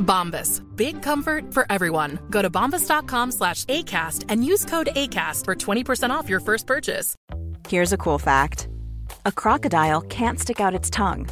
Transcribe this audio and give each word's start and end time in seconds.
Bombas. 0.00 0.60
Big 0.76 1.02
comfort 1.02 1.54
for 1.54 1.66
everyone. 1.70 2.18
Go 2.30 2.42
to 2.42 2.50
bombas.com 2.50 3.32
slash 3.32 3.64
ACAST 3.66 4.24
and 4.28 4.44
use 4.44 4.64
code 4.64 4.88
ACAST 4.96 5.44
for 5.44 5.54
20% 5.54 6.10
off 6.10 6.28
your 6.28 6.40
first 6.40 6.66
purchase. 6.66 7.14
Here's 7.68 7.92
a 7.92 7.98
cool 7.98 8.18
fact 8.18 8.68
a 9.26 9.32
crocodile 9.32 10.00
can't 10.02 10.40
stick 10.40 10.60
out 10.60 10.74
its 10.74 10.90
tongue. 10.90 11.28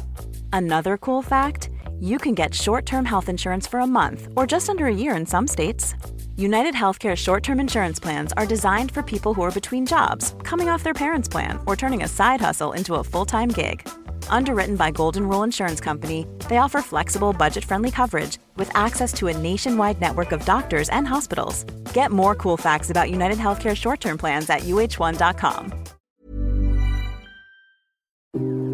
Another 0.53 0.97
cool 0.97 1.21
fact 1.21 1.69
you 1.99 2.17
can 2.17 2.33
get 2.33 2.53
short 2.53 2.85
term 2.85 3.05
health 3.05 3.29
insurance 3.29 3.67
for 3.67 3.79
a 3.79 3.87
month 3.87 4.27
or 4.35 4.47
just 4.47 4.69
under 4.69 4.85
a 4.85 4.93
year 4.95 5.15
in 5.15 5.25
some 5.25 5.47
states. 5.47 5.95
United 6.37 6.73
Healthcare 6.73 7.17
short 7.17 7.43
term 7.43 7.59
insurance 7.59 7.99
plans 7.99 8.31
are 8.37 8.45
designed 8.45 8.91
for 8.91 9.03
people 9.03 9.33
who 9.33 9.41
are 9.41 9.51
between 9.51 9.85
jobs, 9.85 10.35
coming 10.43 10.69
off 10.69 10.83
their 10.83 10.93
parents' 10.93 11.27
plan, 11.27 11.59
or 11.67 11.75
turning 11.75 12.03
a 12.03 12.07
side 12.07 12.39
hustle 12.39 12.71
into 12.71 12.95
a 12.95 13.03
full 13.03 13.25
time 13.25 13.49
gig. 13.49 13.87
Underwritten 14.29 14.75
by 14.75 14.91
Golden 14.91 15.27
Rule 15.27 15.43
Insurance 15.43 15.79
Company, 15.81 16.25
they 16.47 16.57
offer 16.57 16.81
flexible, 16.81 17.33
budget 17.33 17.65
friendly 17.65 17.91
coverage 17.91 18.37
with 18.55 18.69
access 18.75 19.11
to 19.13 19.27
a 19.27 19.37
nationwide 19.37 19.99
network 19.99 20.31
of 20.31 20.45
doctors 20.45 20.89
and 20.89 21.07
hospitals. 21.07 21.65
Get 21.93 22.11
more 22.11 22.35
cool 22.35 22.57
facts 22.57 22.89
about 22.89 23.09
United 23.09 23.37
Healthcare 23.37 23.75
short 23.75 23.99
term 23.99 24.17
plans 24.17 24.49
at 24.49 24.61
uh1.com. 24.61 25.73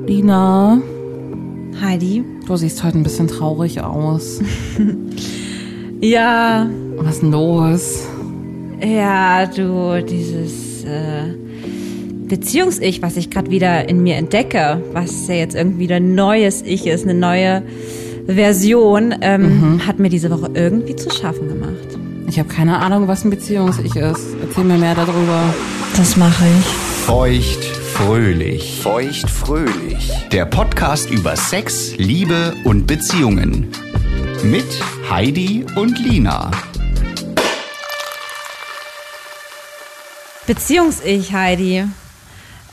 Lina, 0.08 0.82
Heidi? 1.82 2.24
du 2.46 2.56
siehst 2.58 2.84
heute 2.84 2.98
ein 3.00 3.04
bisschen 3.04 3.28
traurig 3.28 3.80
aus. 3.82 4.40
Ja, 6.02 6.68
Was 6.98 7.16
ist 7.16 7.22
denn 7.24 7.32
los? 7.32 8.06
ja, 8.82 9.46
du, 9.46 10.04
dieses 10.04 10.84
äh, 10.84 11.34
Beziehungs-Ich, 12.28 13.02
was 13.02 13.18
ich 13.18 13.30
gerade 13.30 13.52
wieder 13.52 13.88
in 13.88 14.02
mir 14.02 14.16
entdecke, 14.16 14.82
was 14.94 15.28
ja 15.28 15.36
jetzt 15.36 15.56
irgendwie 15.56 15.92
ein 15.94 16.16
neues 16.16 16.62
Ich 16.64 16.88
ist, 16.88 17.04
eine 17.04 17.14
neue 17.14 17.64
Version, 18.28 19.14
ähm, 19.22 19.82
hat 19.86 20.00
mir 20.00 20.10
diese 20.10 20.32
Woche 20.32 20.50
irgendwie 20.54 20.96
zu 20.96 21.10
schaffen 21.12 21.48
gemacht. 21.48 22.00
Ich 22.28 22.40
habe 22.40 22.50
keine 22.50 22.80
Ahnung, 22.80 23.08
was 23.08 23.24
ein 23.24 23.30
Beziehungs-Ich 23.30 23.96
ist. 23.96 24.36
Erzähl 24.42 24.64
mir 24.64 24.78
mehr 24.78 24.96
darüber. 24.96 25.54
Das 25.96 26.18
mache 26.18 26.46
ich. 26.60 26.66
Feucht 27.06 27.64
fröhlich. 27.64 28.80
Feucht 28.82 29.30
fröhlich. 29.30 30.12
Der 30.32 30.46
Podcast 30.46 31.12
über 31.12 31.36
Sex, 31.36 31.96
Liebe 31.98 32.56
und 32.64 32.88
Beziehungen. 32.88 33.68
Mit 34.44 34.66
Heidi 35.10 35.66
und 35.76 36.00
Lina. 36.00 36.50
Beziehungs-Ich, 40.48 41.32
Heidi. 41.32 41.86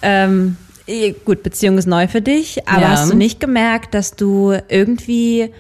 Ähm, 0.03 0.57
eh, 0.87 1.13
gut, 1.25 1.43
Beziehung 1.43 1.79
ist 1.79 1.87
neu 1.87 2.09
für 2.09 2.21
dich, 2.21 2.69
aber 2.69 2.83
Ja. 2.83 2.89
hast 2.91 3.11
du 3.11 3.17
nicht 3.17 3.41
gemerkt, 3.41 3.95
dass 3.95 4.13
du 4.17 4.53
irgendwie 4.69 5.53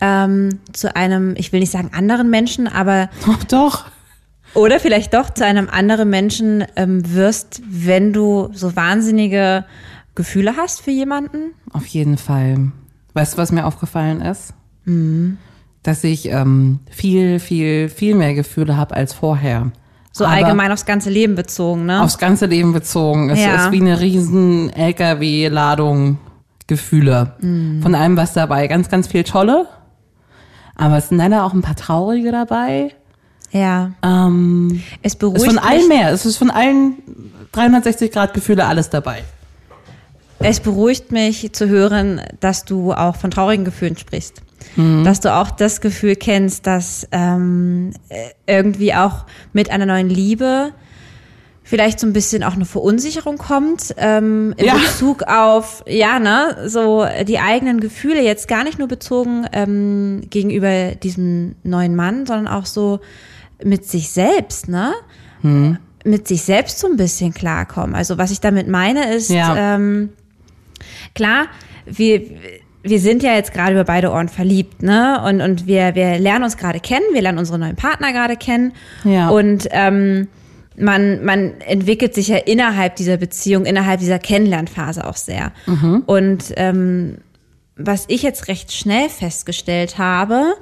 ähm, 0.00 0.60
zu 0.72 0.94
einem, 0.96 1.34
ich 1.36 1.52
will 1.52 1.60
nicht 1.60 1.72
sagen 1.72 1.90
anderen 1.92 2.30
Menschen, 2.30 2.66
aber 2.68 3.10
Doch, 3.26 3.44
doch. 3.44 3.84
Oder 4.54 4.80
vielleicht 4.80 5.14
doch 5.14 5.30
zu 5.30 5.44
einem 5.44 5.68
anderen 5.68 6.10
Menschen 6.10 6.64
ähm, 6.74 7.14
wirst, 7.14 7.62
wenn 7.68 8.12
du 8.12 8.48
so 8.52 8.74
wahnsinnige 8.74 9.64
Gefühle 10.16 10.56
hast 10.56 10.80
für 10.80 10.90
jemanden. 10.90 11.52
Auf 11.72 11.86
jeden 11.86 12.18
Fall. 12.18 12.72
Weißt 13.14 13.34
du, 13.34 13.38
was 13.38 13.52
mir 13.52 13.64
aufgefallen 13.64 14.20
ist? 14.20 14.52
Dass 15.84 16.02
ich 16.02 16.26
ähm, 16.30 16.80
viel, 16.90 17.38
viel, 17.38 17.88
viel 17.88 18.16
mehr 18.16 18.34
Gefühle 18.34 18.76
habe 18.76 18.96
als 18.96 19.12
vorher. 19.12 19.70
So 20.12 20.24
Aber 20.24 20.34
allgemein 20.34 20.72
aufs 20.72 20.86
ganze 20.86 21.08
Leben 21.10 21.34
bezogen, 21.36 21.86
ne? 21.86 22.02
Aufs 22.02 22.18
ganze 22.18 22.46
Leben 22.46 22.72
bezogen. 22.72 23.30
Es 23.30 23.38
Ja. 23.38 23.66
ist 23.66 23.72
wie 23.72 23.80
eine 23.80 24.00
riesen 24.00 24.70
LKW-Ladung 24.70 26.18
Gefühle. 26.66 27.34
Von 27.82 27.94
allem 27.94 28.16
was 28.16 28.32
dabei. 28.32 28.66
Ganz, 28.68 28.88
ganz 28.88 29.08
viel 29.08 29.24
tolle. 29.24 29.66
Aber 30.76 30.96
es 30.98 31.08
sind 31.08 31.18
leider 31.18 31.44
auch 31.44 31.52
ein 31.52 31.62
paar 31.62 31.76
traurige 31.76 32.32
dabei. 32.32 32.94
ja. 33.52 33.90
Ähm, 34.04 34.82
Es 35.02 35.12
es 35.12 35.16
beruhigt 35.18 35.42
ist 35.42 35.46
von 35.48 35.58
allen 35.58 35.88
mehr. 35.88 36.10
Es 36.12 36.24
ist 36.26 36.36
von 36.36 36.50
allen 36.50 36.94
360 37.52 38.12
Grad 38.12 38.34
Gefühle 38.34 38.66
alles 38.66 38.90
dabei. 38.90 39.22
es 40.38 40.60
beruhigt 40.60 41.10
mich 41.12 41.52
zu 41.52 41.68
hören, 41.68 42.20
dass 42.40 42.64
du 42.64 42.92
auch 42.92 43.16
von 43.16 43.30
traurigen 43.30 43.64
Gefühlen 43.64 43.96
sprichst. 43.96 44.42
Mhm. 44.76 45.04
Dass 45.04 45.20
du 45.20 45.34
auch 45.34 45.50
das 45.50 45.80
Gefühl 45.80 46.16
kennst, 46.16 46.66
dass 46.66 47.06
ähm, 47.12 47.92
äh, 48.08 48.30
irgendwie 48.46 48.94
auch 48.94 49.26
mit 49.52 49.70
einer 49.70 49.86
neuen 49.86 50.08
Liebe 50.08 50.72
vielleicht 51.62 52.00
so 52.00 52.06
ein 52.06 52.12
bisschen 52.12 52.42
auch 52.42 52.54
eine 52.54 52.64
Verunsicherung 52.64 53.38
kommt 53.38 53.94
ähm, 53.96 54.54
in 54.56 54.66
Ja. 54.66 54.74
Bezug 54.74 55.22
auf, 55.22 55.84
ja, 55.86 56.18
ne, 56.18 56.64
so 56.66 57.06
die 57.26 57.38
eigenen 57.38 57.80
Gefühle 57.80 58.22
jetzt 58.22 58.48
gar 58.48 58.64
nicht 58.64 58.78
nur 58.78 58.88
bezogen 58.88 59.46
ähm, 59.52 60.22
gegenüber 60.30 60.94
diesem 60.96 61.54
neuen 61.62 61.94
Mann, 61.94 62.26
sondern 62.26 62.48
auch 62.48 62.66
so 62.66 63.00
mit 63.62 63.84
sich 63.86 64.10
selbst, 64.10 64.68
ne? 64.68 64.92
Mhm. 65.42 65.78
Mit 66.04 66.26
sich 66.26 66.42
selbst 66.42 66.78
so 66.78 66.86
ein 66.88 66.96
bisschen 66.96 67.32
klarkommen. 67.34 67.94
Also 67.94 68.18
was 68.18 68.30
ich 68.30 68.40
damit 68.40 68.66
meine 68.68 69.14
ist, 69.14 69.30
Ja. 69.30 69.74
ähm, 69.76 70.10
klar, 71.14 71.46
wir, 71.86 72.22
wir 72.82 73.00
sind 73.00 73.22
ja 73.22 73.34
jetzt 73.34 73.52
gerade 73.52 73.72
über 73.72 73.84
beide 73.84 74.10
Ohren 74.10 74.28
verliebt, 74.28 74.82
ne? 74.82 75.22
Und, 75.26 75.40
und 75.40 75.66
wir, 75.66 75.94
wir 75.94 76.18
lernen 76.18 76.44
uns 76.44 76.56
gerade 76.56 76.80
kennen, 76.80 77.04
wir 77.12 77.22
lernen 77.22 77.38
unsere 77.38 77.58
neuen 77.58 77.76
Partner 77.76 78.12
gerade 78.12 78.36
kennen. 78.36 78.72
Ja. 79.04 79.28
Und 79.28 79.68
ähm, 79.70 80.28
man, 80.76 81.24
man 81.24 81.60
entwickelt 81.60 82.14
sich 82.14 82.28
ja 82.28 82.36
innerhalb 82.36 82.96
dieser 82.96 83.18
Beziehung, 83.18 83.66
innerhalb 83.66 84.00
dieser 84.00 84.18
Kennenlernphase 84.18 85.06
auch 85.06 85.16
sehr. 85.16 85.52
Und 86.06 86.44
ähm, 86.56 87.18
was 87.76 88.04
ich 88.08 88.22
jetzt 88.22 88.48
recht 88.48 88.72
schnell 88.72 89.08
festgestellt 89.08 89.98
habe, 89.98 90.54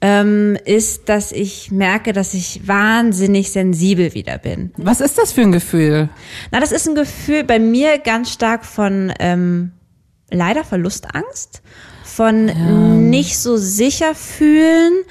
ähm, 0.00 0.58
ist, 0.64 1.08
dass 1.08 1.32
ich 1.32 1.70
merke, 1.70 2.12
dass 2.12 2.34
ich 2.34 2.66
wahnsinnig 2.68 3.50
sensibel 3.50 4.14
wieder 4.14 4.38
bin. 4.38 4.72
Was 4.76 5.00
ist 5.00 5.16
das 5.16 5.32
für 5.32 5.40
ein 5.40 5.52
Gefühl? 5.52 6.08
Na, 6.50 6.60
das 6.60 6.72
ist 6.72 6.88
ein 6.88 6.94
Gefühl 6.94 7.44
bei 7.44 7.58
mir 7.58 7.98
ganz 7.98 8.30
stark 8.30 8.64
von 8.64 9.12
ähm, 9.20 9.72
leider 10.30 10.64
Verlustangst, 10.64 11.62
von 12.04 13.10
nicht 13.10 13.38
so 13.38 13.56
sicher 13.56 14.14
fühlen, 14.14 15.04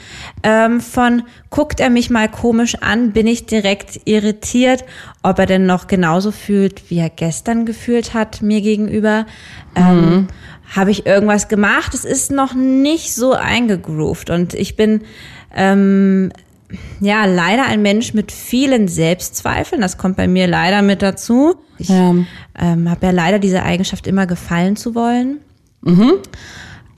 ähm, 0.44 0.82
von 0.82 1.24
guckt 1.50 1.80
er 1.80 1.90
mich 1.90 2.10
mal 2.10 2.30
komisch 2.30 2.76
an, 2.82 3.12
bin 3.12 3.28
ich 3.28 3.46
direkt 3.46 4.02
irritiert, 4.06 4.84
ob 5.22 5.40
er 5.40 5.46
denn 5.46 5.66
noch 5.66 5.88
genauso 5.88 6.32
fühlt, 6.32 6.90
wie 6.90 6.98
er 6.98 7.10
gestern 7.10 7.66
gefühlt 7.66 8.14
hat 8.14 8.42
mir 8.42 8.62
gegenüber. 8.62 9.26
Ähm, 9.76 10.28
Habe 10.76 10.92
ich 10.92 11.06
irgendwas 11.06 11.48
gemacht? 11.48 11.94
Es 11.94 12.06
ist 12.06 12.32
noch 12.32 12.54
nicht 12.54 13.14
so 13.14 13.34
eingegroovt 13.34 14.30
und 14.30 14.54
ich 14.54 14.76
bin 14.76 15.02
ähm, 15.56 16.32
ja, 17.00 17.26
leider 17.26 17.66
ein 17.66 17.82
Mensch 17.82 18.14
mit 18.14 18.32
vielen 18.32 18.88
Selbstzweifeln. 18.88 19.82
Das 19.82 19.98
kommt 19.98 20.16
bei 20.18 20.28
mir 20.28 20.48
leider 20.48 20.82
mit 20.82 21.02
dazu. 21.02 21.56
Ich 21.78 21.90
Ja. 21.90 22.14
ähm, 22.60 22.90
habe 22.90 23.06
ja 23.06 23.12
leider 23.12 23.40
diese 23.40 23.64
Eigenschaft, 23.64 24.08
immer 24.08 24.26
gefallen 24.28 24.76
zu 24.76 24.96
wollen. 24.96 25.40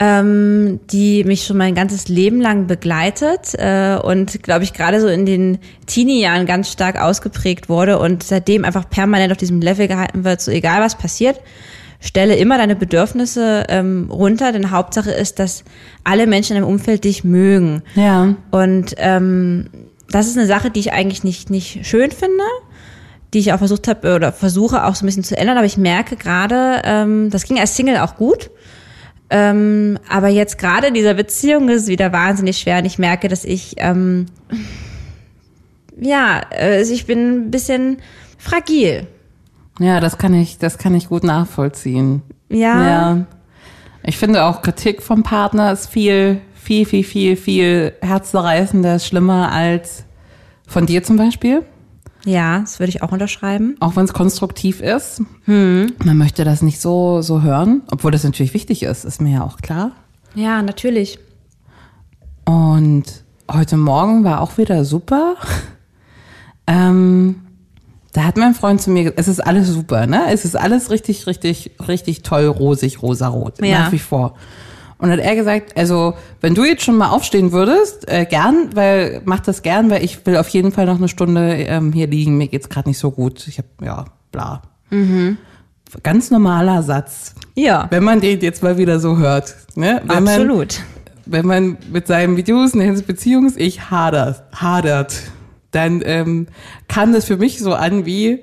Ähm, 0.00 0.78
die 0.92 1.24
mich 1.24 1.44
schon 1.44 1.56
mein 1.56 1.74
ganzes 1.74 2.06
Leben 2.06 2.40
lang 2.40 2.68
begleitet 2.68 3.54
äh, 3.54 3.96
und 4.00 4.44
glaube 4.44 4.62
ich 4.62 4.72
gerade 4.72 5.00
so 5.00 5.08
in 5.08 5.26
den 5.26 5.58
Teenie-Jahren 5.86 6.46
ganz 6.46 6.70
stark 6.70 7.00
ausgeprägt 7.00 7.68
wurde 7.68 7.98
und 7.98 8.22
seitdem 8.22 8.64
einfach 8.64 8.88
permanent 8.88 9.32
auf 9.32 9.38
diesem 9.38 9.60
Level 9.60 9.88
gehalten 9.88 10.22
wird, 10.22 10.40
so 10.40 10.52
egal 10.52 10.80
was 10.82 10.96
passiert, 10.96 11.40
stelle 12.00 12.36
immer 12.36 12.58
deine 12.58 12.76
Bedürfnisse 12.76 13.64
ähm, 13.68 14.08
runter, 14.10 14.52
denn 14.52 14.70
Hauptsache 14.70 15.10
ist, 15.10 15.38
dass 15.38 15.64
alle 16.04 16.26
Menschen 16.26 16.56
im 16.56 16.64
Umfeld 16.64 17.04
dich 17.04 17.24
mögen. 17.24 17.82
Ja. 17.94 18.34
Und 18.50 18.94
ähm, 18.98 19.68
das 20.10 20.28
ist 20.28 20.38
eine 20.38 20.46
Sache, 20.46 20.70
die 20.70 20.80
ich 20.80 20.92
eigentlich 20.92 21.24
nicht, 21.24 21.50
nicht 21.50 21.86
schön 21.86 22.10
finde. 22.10 22.44
die 23.34 23.40
ich 23.40 23.52
auch 23.52 23.58
versucht 23.58 23.88
habe 23.88 24.14
oder 24.14 24.32
versuche 24.32 24.84
auch 24.84 24.94
so 24.94 25.04
ein 25.04 25.06
bisschen 25.06 25.24
zu 25.24 25.36
ändern, 25.36 25.58
aber 25.58 25.66
ich 25.66 25.76
merke 25.76 26.16
gerade, 26.16 26.80
ähm, 26.84 27.28
das 27.30 27.44
ging 27.44 27.58
als 27.58 27.76
Single 27.76 27.98
auch 27.98 28.16
gut. 28.16 28.50
Ähm, 29.30 29.98
aber 30.08 30.28
jetzt 30.28 30.56
gerade 30.56 30.86
in 30.86 30.94
dieser 30.94 31.12
Beziehung 31.12 31.68
ist 31.68 31.82
es 31.82 31.88
wieder 31.88 32.12
wahnsinnig 32.12 32.58
schwer 32.58 32.78
und 32.78 32.86
ich 32.86 32.98
merke, 32.98 33.28
dass 33.28 33.44
ich, 33.44 33.74
ähm, 33.76 34.26
ja, 36.00 36.40
also 36.50 36.94
ich 36.94 37.04
bin 37.04 37.48
ein 37.48 37.50
bisschen 37.50 37.98
fragil. 38.38 39.06
Ja, 39.78 40.00
das 40.00 40.18
kann 40.18 40.34
ich, 40.34 40.58
das 40.58 40.78
kann 40.78 40.94
ich 40.94 41.08
gut 41.08 41.24
nachvollziehen. 41.24 42.22
Ja. 42.48 42.88
Ja. 42.88 43.26
Ich 44.02 44.16
finde 44.16 44.44
auch 44.44 44.62
Kritik 44.62 45.02
vom 45.02 45.22
Partner 45.22 45.72
ist 45.72 45.88
viel, 45.88 46.40
viel, 46.54 46.86
viel, 46.86 47.04
viel, 47.04 47.36
viel 47.36 47.92
herzzerreißender, 48.00 48.96
ist 48.96 49.06
schlimmer 49.06 49.52
als 49.52 50.04
von 50.66 50.86
dir 50.86 51.02
zum 51.02 51.16
Beispiel. 51.16 51.62
Ja, 52.24 52.60
das 52.60 52.78
würde 52.78 52.90
ich 52.90 53.02
auch 53.02 53.12
unterschreiben. 53.12 53.76
Auch 53.80 53.96
wenn 53.96 54.04
es 54.04 54.12
konstruktiv 54.12 54.80
ist. 54.80 55.22
Man 55.46 56.18
möchte 56.18 56.44
das 56.44 56.62
nicht 56.62 56.80
so, 56.80 57.22
so 57.22 57.42
hören, 57.42 57.82
obwohl 57.90 58.10
das 58.10 58.24
natürlich 58.24 58.54
wichtig 58.54 58.82
ist, 58.82 59.04
ist 59.04 59.20
mir 59.20 59.34
ja 59.34 59.44
auch 59.44 59.58
klar. 59.58 59.92
Ja, 60.34 60.62
natürlich. 60.62 61.18
Und 62.44 63.04
heute 63.50 63.76
Morgen 63.76 64.24
war 64.24 64.40
auch 64.40 64.58
wieder 64.58 64.84
super. 64.84 65.36
Ähm, 66.70 67.47
da 68.18 68.24
hat 68.24 68.36
mein 68.36 68.54
Freund 68.54 68.82
zu 68.82 68.90
mir 68.90 69.04
gesagt, 69.04 69.20
es 69.20 69.28
ist 69.28 69.40
alles 69.40 69.68
super, 69.68 70.06
ne? 70.06 70.22
Es 70.32 70.44
ist 70.44 70.56
alles 70.56 70.90
richtig, 70.90 71.26
richtig, 71.28 71.70
richtig 71.86 72.22
toll, 72.22 72.46
rosig, 72.46 73.00
rosarot, 73.00 73.64
Ja. 73.64 73.78
nach 73.84 73.92
wie 73.92 73.98
vor. 74.00 74.34
Und 74.98 75.12
hat 75.12 75.20
er 75.20 75.36
gesagt, 75.36 75.76
also 75.78 76.14
wenn 76.40 76.56
du 76.56 76.64
jetzt 76.64 76.82
schon 76.82 76.96
mal 76.96 77.10
aufstehen 77.10 77.52
würdest, 77.52 78.08
äh, 78.08 78.24
gern, 78.24 78.70
weil 78.74 79.22
mach 79.24 79.38
das 79.38 79.62
gern, 79.62 79.88
weil 79.90 80.02
ich 80.04 80.26
will 80.26 80.36
auf 80.36 80.48
jeden 80.48 80.72
Fall 80.72 80.86
noch 80.86 80.96
eine 80.96 81.06
Stunde 81.06 81.52
ähm, 81.54 81.92
hier 81.92 82.08
liegen. 82.08 82.36
Mir 82.36 82.48
geht's 82.48 82.68
gerade 82.68 82.88
nicht 82.88 82.98
so 82.98 83.12
gut. 83.12 83.46
Ich 83.46 83.58
habe 83.58 83.68
ja 83.82 84.04
bla. 84.32 84.62
Ganz 86.02 86.30
normaler 86.32 86.82
Satz, 86.82 87.34
Ja, 87.54 87.86
wenn 87.90 88.02
man 88.02 88.20
den 88.20 88.40
jetzt 88.40 88.62
mal 88.64 88.76
wieder 88.76 88.98
so 88.98 89.16
hört. 89.18 89.54
Ne? 89.76 90.00
Wenn 90.04 90.24
Man, 90.24 90.28
absolut. 90.28 90.80
wenn 91.26 91.46
man 91.46 91.76
mit 91.92 92.08
seinem 92.08 92.36
Videos 92.36 92.74
eine 92.74 92.92
Beziehungs 92.94 93.54
ich 93.56 93.90
hadert, 93.92 94.42
hadert, 94.52 95.14
dann 95.70 96.02
ähm, 96.04 96.46
kam 96.88 97.12
das 97.12 97.24
für 97.26 97.36
mich 97.36 97.58
so 97.58 97.74
an 97.74 98.06
wie 98.06 98.40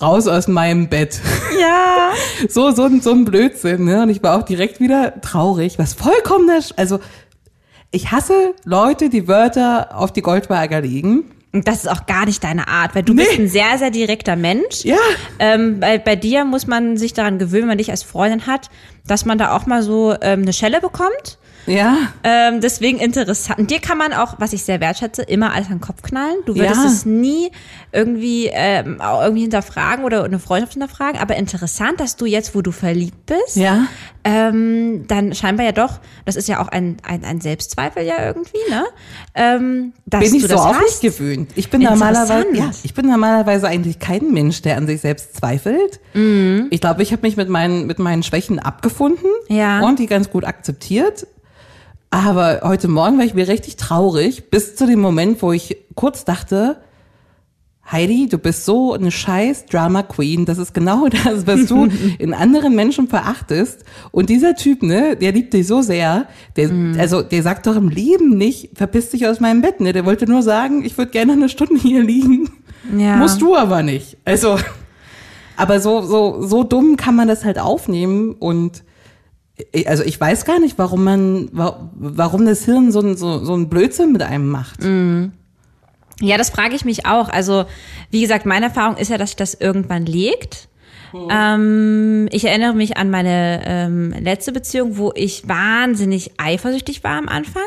raus 0.00 0.26
aus 0.26 0.48
meinem 0.48 0.88
Bett. 0.88 1.20
Ja. 1.60 2.12
so, 2.48 2.70
so, 2.72 2.84
ein- 2.84 3.00
so 3.00 3.12
ein 3.12 3.24
Blödsinn, 3.24 3.84
ne? 3.84 4.02
Und 4.02 4.08
ich 4.10 4.22
war 4.22 4.38
auch 4.38 4.42
direkt 4.44 4.80
wieder 4.80 5.20
traurig, 5.20 5.78
was 5.78 5.94
vollkommen, 5.94 6.48
also 6.76 7.00
ich 7.90 8.10
hasse 8.12 8.54
Leute, 8.64 9.08
die 9.10 9.26
Wörter 9.28 9.96
auf 9.96 10.12
die 10.12 10.22
Goldwaage 10.22 10.80
legen. 10.80 11.24
Und 11.52 11.66
das 11.66 11.78
ist 11.78 11.88
auch 11.90 12.06
gar 12.06 12.26
nicht 12.26 12.44
deine 12.44 12.68
Art, 12.68 12.94
weil 12.94 13.02
du 13.02 13.12
Nee. 13.12 13.24
bist 13.24 13.38
ein 13.40 13.48
sehr, 13.48 13.76
sehr 13.76 13.90
direkter 13.90 14.36
Mensch. 14.36 14.84
Ja. 14.84 14.96
Ähm, 15.40 15.80
bei, 15.80 15.98
bei 15.98 16.14
dir 16.14 16.44
muss 16.44 16.68
man 16.68 16.96
sich 16.96 17.12
daran 17.12 17.40
gewöhnen, 17.40 17.62
wenn 17.62 17.68
man 17.70 17.78
dich 17.78 17.90
als 17.90 18.04
Freundin 18.04 18.46
hat, 18.46 18.70
dass 19.06 19.24
man 19.24 19.36
da 19.36 19.56
auch 19.56 19.66
mal 19.66 19.82
so 19.82 20.14
ähm, 20.22 20.42
eine 20.42 20.52
Schelle 20.52 20.80
bekommt. 20.80 21.38
Ja, 21.66 21.96
Ähm, 22.24 22.60
deswegen 22.60 22.98
interessant. 22.98 23.58
Und 23.58 23.70
dir 23.70 23.80
kann 23.80 23.96
man 23.98 24.12
auch, 24.12 24.34
was 24.38 24.52
ich 24.52 24.64
sehr 24.64 24.80
wertschätze, 24.80 25.22
immer 25.22 25.52
alles 25.52 25.66
an 25.68 25.74
den 25.76 25.80
Kopf 25.80 26.02
knallen. 26.02 26.36
Du 26.46 26.54
würdest 26.56 26.80
Ja. 26.82 26.86
es 26.86 27.06
nie 27.06 27.50
irgendwie, 27.92 28.48
ähm, 28.52 29.00
auch 29.00 29.22
irgendwie 29.22 29.42
hinterfragen 29.42 30.04
oder 30.04 30.24
eine 30.24 30.38
Freundschaft 30.38 30.72
hinterfragen. 30.74 31.20
Aber 31.20 31.36
interessant, 31.36 32.00
dass 32.00 32.16
du 32.16 32.26
jetzt, 32.26 32.54
wo 32.54 32.62
du 32.62 32.72
verliebt 32.72 33.26
bist, 33.26 33.56
ja. 33.56 33.86
ähm, 34.24 35.04
dann 35.08 35.34
scheinbar 35.34 35.66
ja 35.66 35.72
doch, 35.72 36.00
das 36.24 36.36
ist 36.36 36.48
ja 36.48 36.60
auch 36.62 36.68
ein, 36.68 36.96
ein, 37.06 37.24
ein 37.24 37.40
Selbstzweifel 37.40 38.04
ja 38.04 38.24
irgendwie, 38.26 38.58
ne? 38.70 38.84
Ähm, 39.34 39.92
dass 40.06 40.20
bin 40.24 40.34
ich 40.34 40.42
du 40.42 40.48
so 40.48 40.54
das 40.54 40.64
auf 40.64 40.80
mich 40.80 41.00
gewöhnt. 41.00 41.50
Ich 41.56 41.70
bin 41.70 41.82
normalerweise, 41.82 42.46
ja, 42.54 42.70
ich 42.82 42.94
bin 42.94 43.06
normalerweise 43.06 43.68
eigentlich 43.68 43.98
kein 43.98 44.32
Mensch, 44.32 44.62
der 44.62 44.76
an 44.76 44.86
sich 44.86 45.00
selbst 45.00 45.36
zweifelt. 45.36 46.00
Ich 46.70 46.80
glaube, 46.80 47.02
ich 47.02 47.12
habe 47.12 47.22
mich 47.22 47.36
mit 47.36 47.48
meinen 47.48 47.86
mit 47.86 47.98
meinen 47.98 48.22
Schwächen 48.22 48.58
abgefunden 48.58 49.28
Ja. 49.48 49.80
und 49.80 49.98
die 49.98 50.06
ganz 50.06 50.30
gut 50.30 50.44
akzeptiert. 50.44 51.26
Aber 52.10 52.60
heute 52.64 52.88
Morgen 52.88 53.18
war 53.18 53.24
ich 53.24 53.34
mir 53.34 53.46
richtig 53.46 53.76
traurig, 53.76 54.50
bis 54.50 54.74
zu 54.74 54.86
dem 54.86 55.00
Moment, 55.00 55.42
wo 55.42 55.52
ich 55.52 55.76
kurz 55.94 56.24
dachte, 56.24 56.78
Heidi, 57.90 58.28
du 58.28 58.38
bist 58.38 58.64
so 58.64 58.92
eine 58.92 59.10
scheiß 59.10 59.66
Drama 59.66 60.02
Queen. 60.02 60.44
Das 60.44 60.58
ist 60.58 60.74
genau 60.74 61.08
das, 61.24 61.46
was 61.46 61.66
du 61.66 61.88
in 62.18 62.34
anderen 62.34 62.74
Menschen 62.74 63.08
verachtest. 63.08 63.84
Und 64.10 64.28
dieser 64.30 64.54
Typ, 64.54 64.82
ne, 64.82 65.16
der 65.16 65.32
liebt 65.32 65.52
dich 65.54 65.66
so 65.66 65.82
sehr. 65.82 66.26
Der, 66.56 66.70
also, 66.98 67.22
der 67.22 67.42
sagt 67.42 67.66
doch 67.66 67.76
im 67.76 67.88
Leben 67.88 68.36
nicht, 68.36 68.70
verpiss 68.74 69.10
dich 69.10 69.26
aus 69.26 69.40
meinem 69.40 69.60
Bett, 69.60 69.80
ne? 69.80 69.92
Der 69.92 70.04
wollte 70.04 70.26
nur 70.26 70.42
sagen, 70.42 70.84
ich 70.84 70.96
würde 70.98 71.10
gerne 71.10 71.32
eine 71.32 71.48
Stunde 71.48 71.80
hier 71.80 72.02
liegen. 72.02 72.50
Ja. 72.96 73.16
Musst 73.16 73.40
du 73.40 73.56
aber 73.56 73.82
nicht. 73.82 74.16
Also, 74.24 74.58
aber 75.56 75.80
so, 75.80 76.02
so, 76.02 76.42
so 76.42 76.64
dumm 76.64 76.96
kann 76.96 77.16
man 77.16 77.28
das 77.28 77.44
halt 77.44 77.58
aufnehmen 77.58 78.32
und 78.32 78.82
also 79.86 80.02
ich 80.04 80.20
weiß 80.20 80.44
gar 80.44 80.58
nicht, 80.60 80.78
warum 80.78 81.04
man, 81.04 81.48
wa- 81.52 81.90
warum 81.94 82.46
das 82.46 82.64
Hirn 82.64 82.92
so 82.92 83.14
so, 83.14 83.44
so 83.44 83.54
ein 83.54 83.68
Blödsinn 83.68 84.12
mit 84.12 84.22
einem 84.22 84.48
macht. 84.48 84.80
Ja, 86.22 86.36
das 86.36 86.50
frage 86.50 86.74
ich 86.74 86.84
mich 86.84 87.06
auch. 87.06 87.28
Also, 87.30 87.64
wie 88.10 88.20
gesagt, 88.20 88.44
meine 88.46 88.66
Erfahrung 88.66 88.96
ist 88.96 89.08
ja, 89.08 89.16
dass 89.18 89.30
sich 89.30 89.36
das 89.36 89.54
irgendwann 89.54 90.04
legt. 90.06 90.68
Ähm, 91.30 92.28
ich 92.30 92.44
erinnere 92.44 92.74
mich 92.74 92.96
an 92.96 93.10
meine 93.10 93.62
ähm, 93.64 94.14
letzte 94.20 94.52
Beziehung, 94.52 94.96
wo 94.96 95.12
ich 95.14 95.48
wahnsinnig 95.48 96.32
eifersüchtig 96.38 97.02
war 97.04 97.16
am 97.18 97.28
Anfang. 97.28 97.66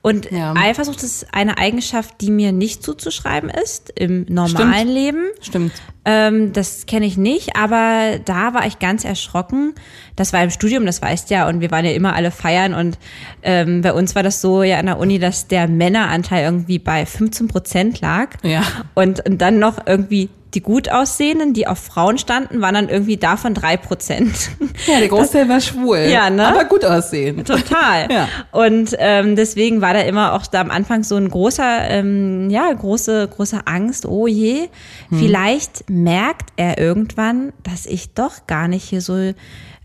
Und 0.00 0.30
Ja. 0.30 0.54
Eifersucht 0.56 1.02
ist 1.02 1.26
eine 1.32 1.58
Eigenschaft, 1.58 2.20
die 2.20 2.30
mir 2.30 2.52
nicht 2.52 2.82
zuzuschreiben 2.82 3.50
ist 3.50 3.92
im 3.96 4.26
normalen 4.28 4.78
Stimmt. 4.88 4.90
Leben. 4.94 5.24
Stimmt. 5.40 5.72
Ähm, 6.04 6.52
das 6.52 6.86
kenne 6.86 7.04
ich 7.04 7.16
nicht, 7.18 7.56
aber 7.56 8.18
da 8.24 8.54
war 8.54 8.64
ich 8.66 8.78
ganz 8.78 9.04
erschrocken. 9.04 9.74
Das 10.16 10.32
war 10.32 10.42
im 10.42 10.50
Studium, 10.50 10.86
das 10.86 11.02
weißt 11.02 11.30
ja, 11.30 11.48
und 11.48 11.60
wir 11.60 11.70
waren 11.70 11.84
ja 11.84 11.90
immer 11.90 12.14
alle 12.14 12.30
feiern 12.30 12.72
und 12.74 12.96
ähm, 13.42 13.82
bei 13.82 13.92
uns 13.92 14.14
war 14.14 14.22
das 14.22 14.40
so 14.40 14.62
ja 14.62 14.78
an 14.78 14.86
der 14.86 14.98
Uni, 14.98 15.18
dass 15.18 15.48
der 15.48 15.68
Männeranteil 15.68 16.44
irgendwie 16.44 16.78
bei 16.78 17.04
15 17.04 17.48
Prozent 17.48 18.00
lag. 18.00 18.30
Ja. 18.42 18.62
Und, 18.94 19.28
und 19.28 19.38
dann 19.42 19.58
noch 19.58 19.86
irgendwie 19.86 20.30
die 20.54 20.60
gut 20.60 20.90
aussehenden, 20.90 21.52
die 21.52 21.66
auf 21.66 21.78
Frauen 21.78 22.18
standen, 22.18 22.60
waren 22.60 22.74
dann 22.74 22.88
irgendwie 22.88 23.16
davon 23.16 23.54
drei 23.54 23.76
Prozent. 23.76 24.50
Ja, 24.86 24.98
der 24.98 25.08
Großteil 25.08 25.48
war 25.48 25.60
schwul. 25.60 26.06
Ja, 26.10 26.30
ne? 26.30 26.46
Aber 26.46 26.64
gut 26.64 26.84
aussehen. 26.84 27.44
Total. 27.44 28.10
Ja. 28.10 28.28
Und 28.52 28.94
ähm, 28.98 29.36
deswegen 29.36 29.80
war 29.80 29.92
da 29.92 30.00
immer 30.00 30.32
auch 30.34 30.46
da 30.46 30.60
am 30.60 30.70
Anfang 30.70 31.04
so 31.04 31.16
ein 31.16 31.28
großer, 31.28 31.90
ähm, 31.90 32.48
ja, 32.48 32.72
große, 32.72 33.28
große 33.28 33.66
Angst, 33.66 34.06
oh 34.06 34.26
je, 34.26 34.68
vielleicht 35.10 35.90
merkt 35.90 36.50
er 36.56 36.78
irgendwann, 36.78 37.52
dass 37.62 37.86
ich 37.86 38.14
doch 38.14 38.46
gar 38.46 38.68
nicht 38.68 38.84
hier 38.84 39.00
so 39.00 39.32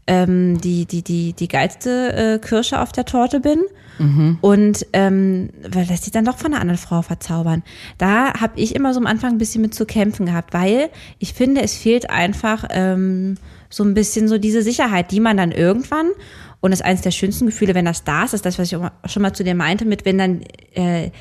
ähm, 0.08 0.60
die, 0.60 0.86
die, 0.86 1.02
die, 1.02 1.34
die 1.34 1.48
geilste 1.48 2.14
äh, 2.14 2.40
Kirsche 2.40 2.82
auf 2.82 2.92
der 2.92 3.06
Torte 3.06 3.40
bin. 3.40 3.60
Und 4.42 4.86
ähm, 4.94 5.50
weil 5.70 5.86
lässt 5.88 6.04
sich 6.04 6.12
dann 6.12 6.26
doch 6.26 6.38
von 6.38 6.52
einer 6.52 6.62
anderen 6.62 6.80
Frau 6.80 7.02
verzaubern. 7.02 7.64
Da 7.98 8.34
habe 8.40 8.60
ich 8.60 8.76
immer 8.76 8.94
so 8.94 9.00
am 9.00 9.08
Anfang 9.08 9.34
ein 9.34 9.38
bisschen 9.38 9.62
mit 9.62 9.74
zu 9.76 9.86
kämpfen 9.86 10.26
gehabt, 10.26 10.54
weil 10.54 10.90
ich 11.20 11.34
finde, 11.34 11.62
es 11.62 11.76
fehlt 11.76 12.10
einfach 12.10 12.66
ähm, 12.72 13.36
so 13.70 13.84
ein 13.84 13.94
bisschen 13.94 14.28
so 14.28 14.38
diese 14.38 14.62
Sicherheit, 14.62 15.12
die 15.12 15.20
man 15.20 15.38
dann 15.38 15.52
irgendwann, 15.52 16.08
und 16.60 16.72
das 16.72 16.80
ist 16.80 16.86
eines 16.86 17.02
der 17.02 17.12
schönsten 17.12 17.46
Gefühle, 17.48 17.76
wenn 17.76 17.86
das 17.86 18.04
da 18.04 18.24
ist, 18.24 18.34
ist 18.34 18.46
das, 18.46 18.58
was 18.58 18.72
ich 18.72 18.76
auch 18.78 18.90
schon 19.06 19.22
mal 19.22 19.34
zu 19.34 19.44
dir 19.44 19.56
meinte, 19.56 19.86
mit 19.86 20.06
wenn 20.06 20.18
dann 20.18 20.42
äh, 20.74 21.12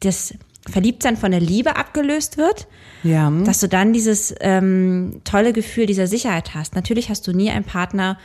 das 0.00 0.34
Verliebtsein 0.68 1.16
von 1.16 1.30
der 1.30 1.40
Liebe 1.40 1.76
abgelöst 1.76 2.36
wird, 2.38 2.66
Ja. 3.02 3.30
dass 3.30 3.60
du 3.60 3.68
dann 3.68 3.92
dieses 3.92 4.34
ähm, 4.40 5.20
tolle 5.24 5.52
Gefühl 5.52 5.86
dieser 5.86 6.06
Sicherheit 6.06 6.54
hast. 6.54 6.74
Natürlich 6.74 7.10
hast 7.10 7.26
du 7.26 7.32
nie 7.32 7.50
einen 7.50 7.64
Partner 7.64 8.18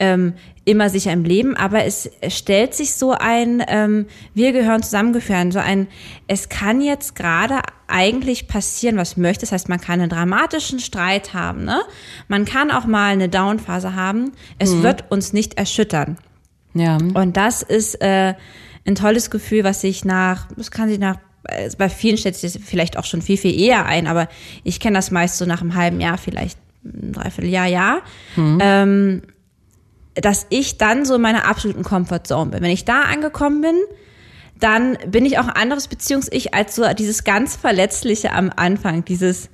ähm, 0.00 0.34
immer 0.64 0.90
sicher 0.90 1.12
im 1.12 1.22
Leben, 1.22 1.56
aber 1.56 1.84
es 1.84 2.10
stellt 2.28 2.74
sich 2.74 2.94
so 2.94 3.12
ein, 3.12 3.62
ähm, 3.68 4.06
wir 4.34 4.50
gehören 4.52 4.82
zusammengeführt, 4.82 5.52
so 5.52 5.60
ein, 5.60 5.86
es 6.26 6.48
kann 6.48 6.80
jetzt 6.80 7.14
gerade 7.14 7.60
eigentlich 7.86 8.48
passieren, 8.48 8.96
was 8.96 9.16
möchte. 9.16 9.42
Das 9.42 9.52
heißt, 9.52 9.68
man 9.68 9.80
kann 9.80 10.00
einen 10.00 10.10
dramatischen 10.10 10.80
Streit 10.80 11.32
haben, 11.32 11.64
ne? 11.64 11.80
Man 12.26 12.44
kann 12.44 12.72
auch 12.72 12.86
mal 12.86 13.12
eine 13.12 13.28
Downphase 13.28 13.94
haben. 13.94 14.32
Es 14.58 14.82
wird 14.82 15.04
uns 15.12 15.32
nicht 15.32 15.58
erschüttern. 15.58 16.18
ja. 16.72 16.96
Und 16.96 17.36
das 17.36 17.62
ist 17.62 18.00
äh, 18.02 18.34
ein 18.86 18.96
tolles 18.96 19.30
Gefühl, 19.30 19.62
was 19.62 19.80
sich 19.82 20.04
nach, 20.04 20.48
das 20.56 20.72
kann 20.72 20.88
sich 20.88 20.98
nach, 20.98 21.18
bei 21.78 21.88
vielen 21.88 22.16
stellt 22.16 22.36
sich 22.36 22.52
das 22.52 22.62
vielleicht 22.64 22.96
auch 22.98 23.04
schon 23.04 23.22
viel, 23.22 23.36
viel 23.36 23.58
eher 23.58 23.86
ein, 23.86 24.06
aber 24.06 24.28
ich 24.62 24.80
kenne 24.80 24.96
das 24.96 25.10
meist 25.10 25.38
so 25.38 25.44
nach 25.44 25.60
einem 25.60 25.74
halben 25.74 26.00
Jahr, 26.00 26.18
vielleicht 26.18 26.58
ein 26.84 27.12
Dreivierteljahr, 27.12 27.66
Jahr. 27.66 28.02
Ähm, 28.60 29.22
dass 30.14 30.46
ich 30.50 30.78
dann 30.78 31.04
so 31.04 31.16
in 31.16 31.20
meiner 31.20 31.46
absoluten 31.46 31.82
Comfortzone 31.82 32.52
bin. 32.52 32.62
Wenn 32.62 32.70
ich 32.70 32.84
da 32.84 33.02
angekommen 33.02 33.60
bin, 33.62 33.76
dann 34.60 34.96
bin 35.08 35.26
ich 35.26 35.38
auch 35.38 35.48
ein 35.48 35.56
anderes 35.56 35.88
Beziehungs-Ich 35.88 36.54
als 36.54 36.76
so 36.76 36.84
dieses 36.94 37.24
ganz 37.24 37.56
Verletzliche 37.56 38.32
am 38.32 38.52
Anfang, 38.54 39.04
dieses 39.04 39.50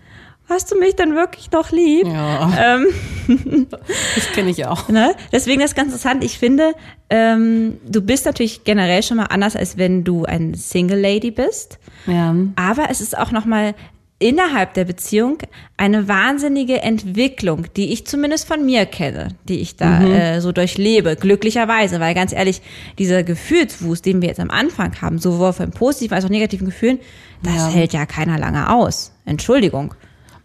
Hast 0.51 0.73
du 0.73 0.79
mich 0.79 0.97
denn 0.97 1.15
wirklich 1.15 1.51
noch 1.53 1.71
lieb? 1.71 2.07
Ja. 2.07 2.77
Ähm, 2.77 2.87
Das 4.15 4.33
kenne 4.33 4.51
ich 4.51 4.67
auch. 4.67 4.89
Ne? 4.89 5.15
Deswegen 5.33 5.61
ist 5.61 5.71
es 5.71 5.75
ganz 5.75 5.89
interessant. 5.89 6.25
Ich 6.25 6.39
finde, 6.39 6.75
ähm, 7.09 7.79
du 7.87 8.03
bist 8.03 8.27
natürlich 8.27 8.65
generell 8.65 9.03
schon 9.03 9.19
mal 9.19 9.27
anders, 9.27 9.57
als 9.57 9.79
wenn 9.79 10.05
du 10.05 10.25
ein 10.25 10.55
Single 10.55 11.01
Lady 11.01 11.31
bist. 11.31 11.79
Ja. 12.07 12.35
Aber 12.57 12.91
es 12.91 13.01
ist 13.01 13.17
auch 13.17 13.31
noch 13.31 13.45
mal 13.45 13.75
innerhalb 14.19 14.75
der 14.75 14.85
Beziehung 14.85 15.39
eine 15.79 16.07
wahnsinnige 16.07 16.83
Entwicklung, 16.83 17.67
die 17.77 17.93
ich 17.93 18.07
zumindest 18.07 18.47
von 18.47 18.67
mir 18.67 18.85
kenne, 18.85 19.29
die 19.49 19.61
ich 19.61 19.77
da 19.77 20.05
äh, 20.05 20.41
so 20.41 20.53
durchlebe, 20.53 21.17
glücklicherweise, 21.17 22.01
weil 22.01 22.15
ganz 22.15 22.33
ehrlich, 22.33 22.61
dieser 22.99 23.23
Gefühlswust, 23.23 24.05
den 24.05 24.21
wir 24.21 24.29
jetzt 24.29 24.41
am 24.41 24.51
Anfang 24.51 25.01
haben, 25.01 25.19
sowohl 25.19 25.55
von 25.55 25.71
positiven 25.71 26.17
als 26.17 26.27
auch 26.27 26.31
negativen 26.31 26.67
Gefühlen, 26.67 26.99
das 27.43 27.75
hält 27.75 27.95
ja 27.95 28.05
keiner 28.05 28.39
lange 28.39 28.71
aus. 28.71 29.13
Entschuldigung. 29.25 29.95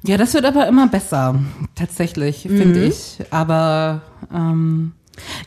Ja, 0.06 0.18
das 0.18 0.34
wird 0.34 0.46
aber 0.46 0.68
immer 0.68 0.88
besser, 0.88 1.40
tatsächlich, 1.76 2.44
finde 2.44 2.86
ich. 2.86 3.18
Aber 3.32 4.02
ähm, 4.34 4.94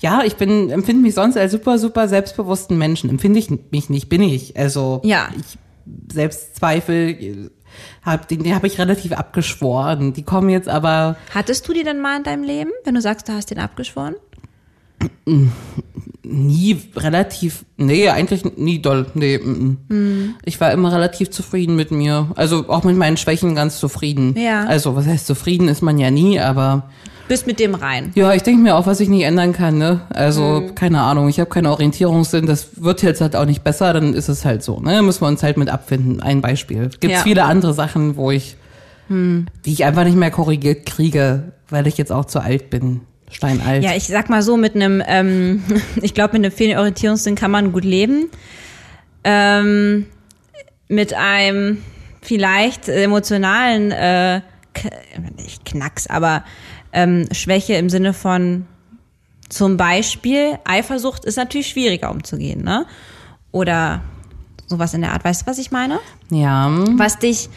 ja, 0.00 0.22
ich 0.24 0.36
bin, 0.36 0.70
empfinde 0.70 1.02
mich 1.02 1.14
sonst 1.14 1.36
als 1.36 1.52
super, 1.52 1.78
super 1.78 2.08
selbstbewussten 2.08 2.76
Menschen. 2.78 3.10
Empfinde 3.10 3.38
ich 3.38 3.50
mich 3.70 3.90
nicht, 3.90 4.08
bin 4.08 4.22
ich. 4.22 4.56
Also 4.56 5.00
Ja. 5.04 5.28
ich 5.38 5.58
Selbstzweifel 6.12 7.50
hab, 8.02 8.28
den, 8.28 8.42
den 8.42 8.54
habe 8.54 8.66
ich 8.66 8.78
relativ 8.78 9.12
abgeschworen. 9.12 10.12
Die 10.12 10.22
kommen 10.22 10.48
jetzt 10.48 10.68
aber 10.68 11.16
Hattest 11.34 11.68
du 11.68 11.72
die 11.72 11.84
denn 11.84 12.00
mal 12.00 12.16
in 12.18 12.24
deinem 12.24 12.42
Leben, 12.42 12.70
wenn 12.84 12.94
du 12.94 13.00
sagst, 13.00 13.28
du 13.28 13.32
hast 13.32 13.50
den 13.50 13.58
abgeschworen? 13.58 14.14
Nie 16.22 16.76
relativ, 16.96 17.64
nee, 17.76 18.08
eigentlich 18.08 18.44
nie 18.56 18.80
doll. 18.80 19.06
Nee, 19.14 19.38
mm, 19.38 19.78
mm. 19.88 20.34
ich 20.44 20.60
war 20.60 20.72
immer 20.72 20.92
relativ 20.92 21.30
zufrieden 21.30 21.76
mit 21.76 21.90
mir. 21.90 22.30
Also 22.36 22.68
auch 22.68 22.84
mit 22.84 22.96
meinen 22.96 23.16
Schwächen 23.16 23.54
ganz 23.54 23.78
zufrieden. 23.78 24.34
Ja. 24.38 24.64
Also 24.64 24.96
was 24.96 25.06
heißt 25.06 25.26
zufrieden 25.26 25.68
ist 25.68 25.82
man 25.82 25.98
ja 25.98 26.10
nie, 26.10 26.40
aber 26.40 26.90
Bist 27.28 27.46
mit 27.46 27.60
dem 27.60 27.74
rein. 27.74 28.12
Ja, 28.14 28.32
ich 28.32 28.42
denke 28.42 28.62
mir 28.62 28.74
auch, 28.76 28.86
was 28.86 29.00
ich 29.00 29.08
nicht 29.08 29.22
ändern 29.22 29.52
kann, 29.52 29.76
ne? 29.76 30.00
Also, 30.08 30.70
keine 30.74 31.02
Ahnung, 31.02 31.28
ich 31.28 31.38
habe 31.40 31.50
keine 31.50 31.70
Orientierungssinn, 31.70 32.46
das 32.46 32.82
wird 32.82 33.02
jetzt 33.02 33.20
halt 33.20 33.36
auch 33.36 33.44
nicht 33.44 33.62
besser, 33.62 33.92
dann 33.92 34.14
ist 34.14 34.28
es 34.28 34.46
halt 34.46 34.62
so, 34.62 34.80
ne? 34.80 35.02
Müssen 35.02 35.20
wir 35.22 35.28
uns 35.28 35.42
halt 35.42 35.58
mit 35.58 35.68
abfinden. 35.68 36.20
Ein 36.22 36.40
Beispiel. 36.40 36.88
Gibt 37.00 37.12
Ja. 37.12 37.20
viele 37.20 37.44
andere 37.44 37.74
Sachen, 37.74 38.16
wo 38.16 38.30
ich, 38.30 38.56
die 39.10 39.72
ich 39.72 39.84
einfach 39.84 40.04
nicht 40.04 40.16
mehr 40.16 40.30
korrigiert 40.30 40.84
kriege, 40.84 41.52
weil 41.70 41.86
ich 41.86 41.96
jetzt 41.98 42.12
auch 42.12 42.24
zu 42.26 42.40
alt 42.40 42.70
bin. 42.70 43.02
Steinalt. 43.30 43.84
Ja, 43.84 43.94
ich 43.94 44.06
sag 44.06 44.28
mal 44.30 44.42
so, 44.42 44.56
mit 44.56 44.74
einem, 44.74 45.02
ähm, 45.06 45.62
ich 46.02 46.14
glaube, 46.14 46.34
mit 46.38 46.44
einem 46.44 46.54
fehlenden 46.54 46.78
Orientierungssinn 46.78 47.34
kann 47.34 47.50
man 47.50 47.72
gut 47.72 47.84
leben. 47.84 48.30
Ähm, 49.24 50.06
mit 50.88 51.14
einem 51.14 51.82
vielleicht 52.22 52.88
emotionalen, 52.88 53.90
äh, 53.92 54.40
nicht 55.36 55.64
Knacks, 55.64 56.06
aber 56.06 56.44
ähm, 56.92 57.26
Schwäche 57.32 57.74
im 57.74 57.90
Sinne 57.90 58.12
von 58.12 58.66
zum 59.48 59.76
Beispiel 59.76 60.58
Eifersucht 60.64 61.24
ist 61.24 61.36
natürlich 61.36 61.68
schwieriger 61.68 62.10
umzugehen, 62.10 62.62
ne? 62.62 62.86
Oder 63.50 64.02
sowas 64.66 64.92
in 64.94 65.00
der 65.00 65.12
Art. 65.12 65.24
Weißt 65.24 65.42
du, 65.42 65.46
was 65.46 65.58
ich 65.58 65.70
meine? 65.70 65.98
ja. 66.30 66.70
was 66.98 67.18
dich, 67.18 67.48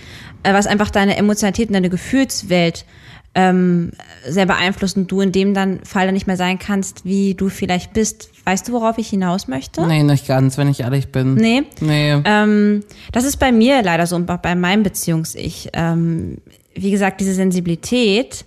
äh, 0.44 0.54
was 0.54 0.68
einfach 0.68 0.90
deine 0.90 1.18
Emotionalität 1.18 1.68
und 1.68 1.74
deine 1.74 1.90
Gefühlswelt 1.90 2.86
ähm, 3.33 3.91
sehr 4.27 4.45
beeinflusst 4.45 4.97
und 4.97 5.09
du 5.09 5.21
in 5.21 5.31
dem 5.31 5.53
dann 5.53 5.83
Fall 5.85 6.05
dann 6.05 6.13
nicht 6.13 6.27
mehr 6.27 6.38
sein 6.38 6.59
kannst, 6.59 7.05
wie 7.05 7.33
du 7.33 7.50
vielleicht 7.50 7.93
bist. 7.93 8.29
Weißt 8.43 8.67
du, 8.67 8.73
worauf 8.73 8.97
ich 8.97 9.09
hinaus 9.09 9.47
möchte? 9.47 9.85
Nee, 9.88 10.03
nicht 10.03 10.27
ganz, 10.27 10.57
wenn 10.57 10.67
ich 10.67 10.81
ehrlich 10.81 11.11
bin. 11.11 11.35
Nee. 11.35 11.63
Nee. 11.79 12.21
Ähm, 12.25 12.83
das 13.11 13.23
ist 13.23 13.38
bei 13.38 13.51
mir 13.51 13.83
leider 13.83 14.05
so 14.05 14.15
und 14.15 14.29
auch 14.29 14.38
bei 14.38 14.55
meinem 14.55 14.83
Beziehungs-Ich. 14.83 15.69
Ähm, 15.73 16.39
wie 16.75 16.91
gesagt, 16.91 17.21
diese 17.21 17.33
Sensibilität, 17.33 18.45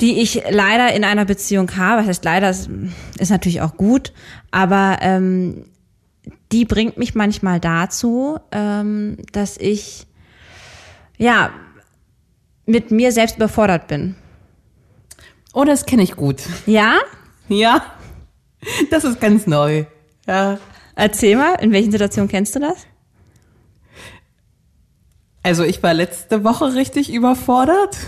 die 0.00 0.20
ich 0.20 0.42
leider 0.50 0.92
in 0.92 1.04
einer 1.04 1.24
Beziehung 1.24 1.76
habe, 1.76 2.00
das 2.00 2.08
heißt 2.08 2.24
leider, 2.24 2.50
ist, 2.50 2.68
ist 3.18 3.30
natürlich 3.30 3.60
auch 3.60 3.76
gut, 3.76 4.12
aber 4.50 4.98
ähm, 5.00 5.66
die 6.50 6.64
bringt 6.64 6.96
mich 6.96 7.14
manchmal 7.14 7.60
dazu, 7.60 8.38
ähm, 8.50 9.18
dass 9.32 9.56
ich 9.58 10.06
ja 11.18 11.50
mit 12.66 12.90
mir 12.90 13.12
selbst 13.12 13.36
überfordert 13.36 13.88
bin. 13.88 14.14
Oh, 15.52 15.64
das 15.64 15.86
kenne 15.86 16.02
ich 16.02 16.16
gut. 16.16 16.42
Ja? 16.66 16.98
Ja. 17.48 17.82
Das 18.90 19.04
ist 19.04 19.20
ganz 19.20 19.46
neu. 19.46 19.84
Ja. 20.26 20.58
Erzähl 20.96 21.36
mal, 21.36 21.54
in 21.60 21.72
welchen 21.72 21.92
Situationen 21.92 22.28
kennst 22.28 22.54
du 22.56 22.60
das? 22.60 22.86
Also 25.42 25.62
ich 25.62 25.82
war 25.82 25.92
letzte 25.92 26.42
Woche 26.42 26.74
richtig 26.74 27.12
überfordert. 27.12 27.98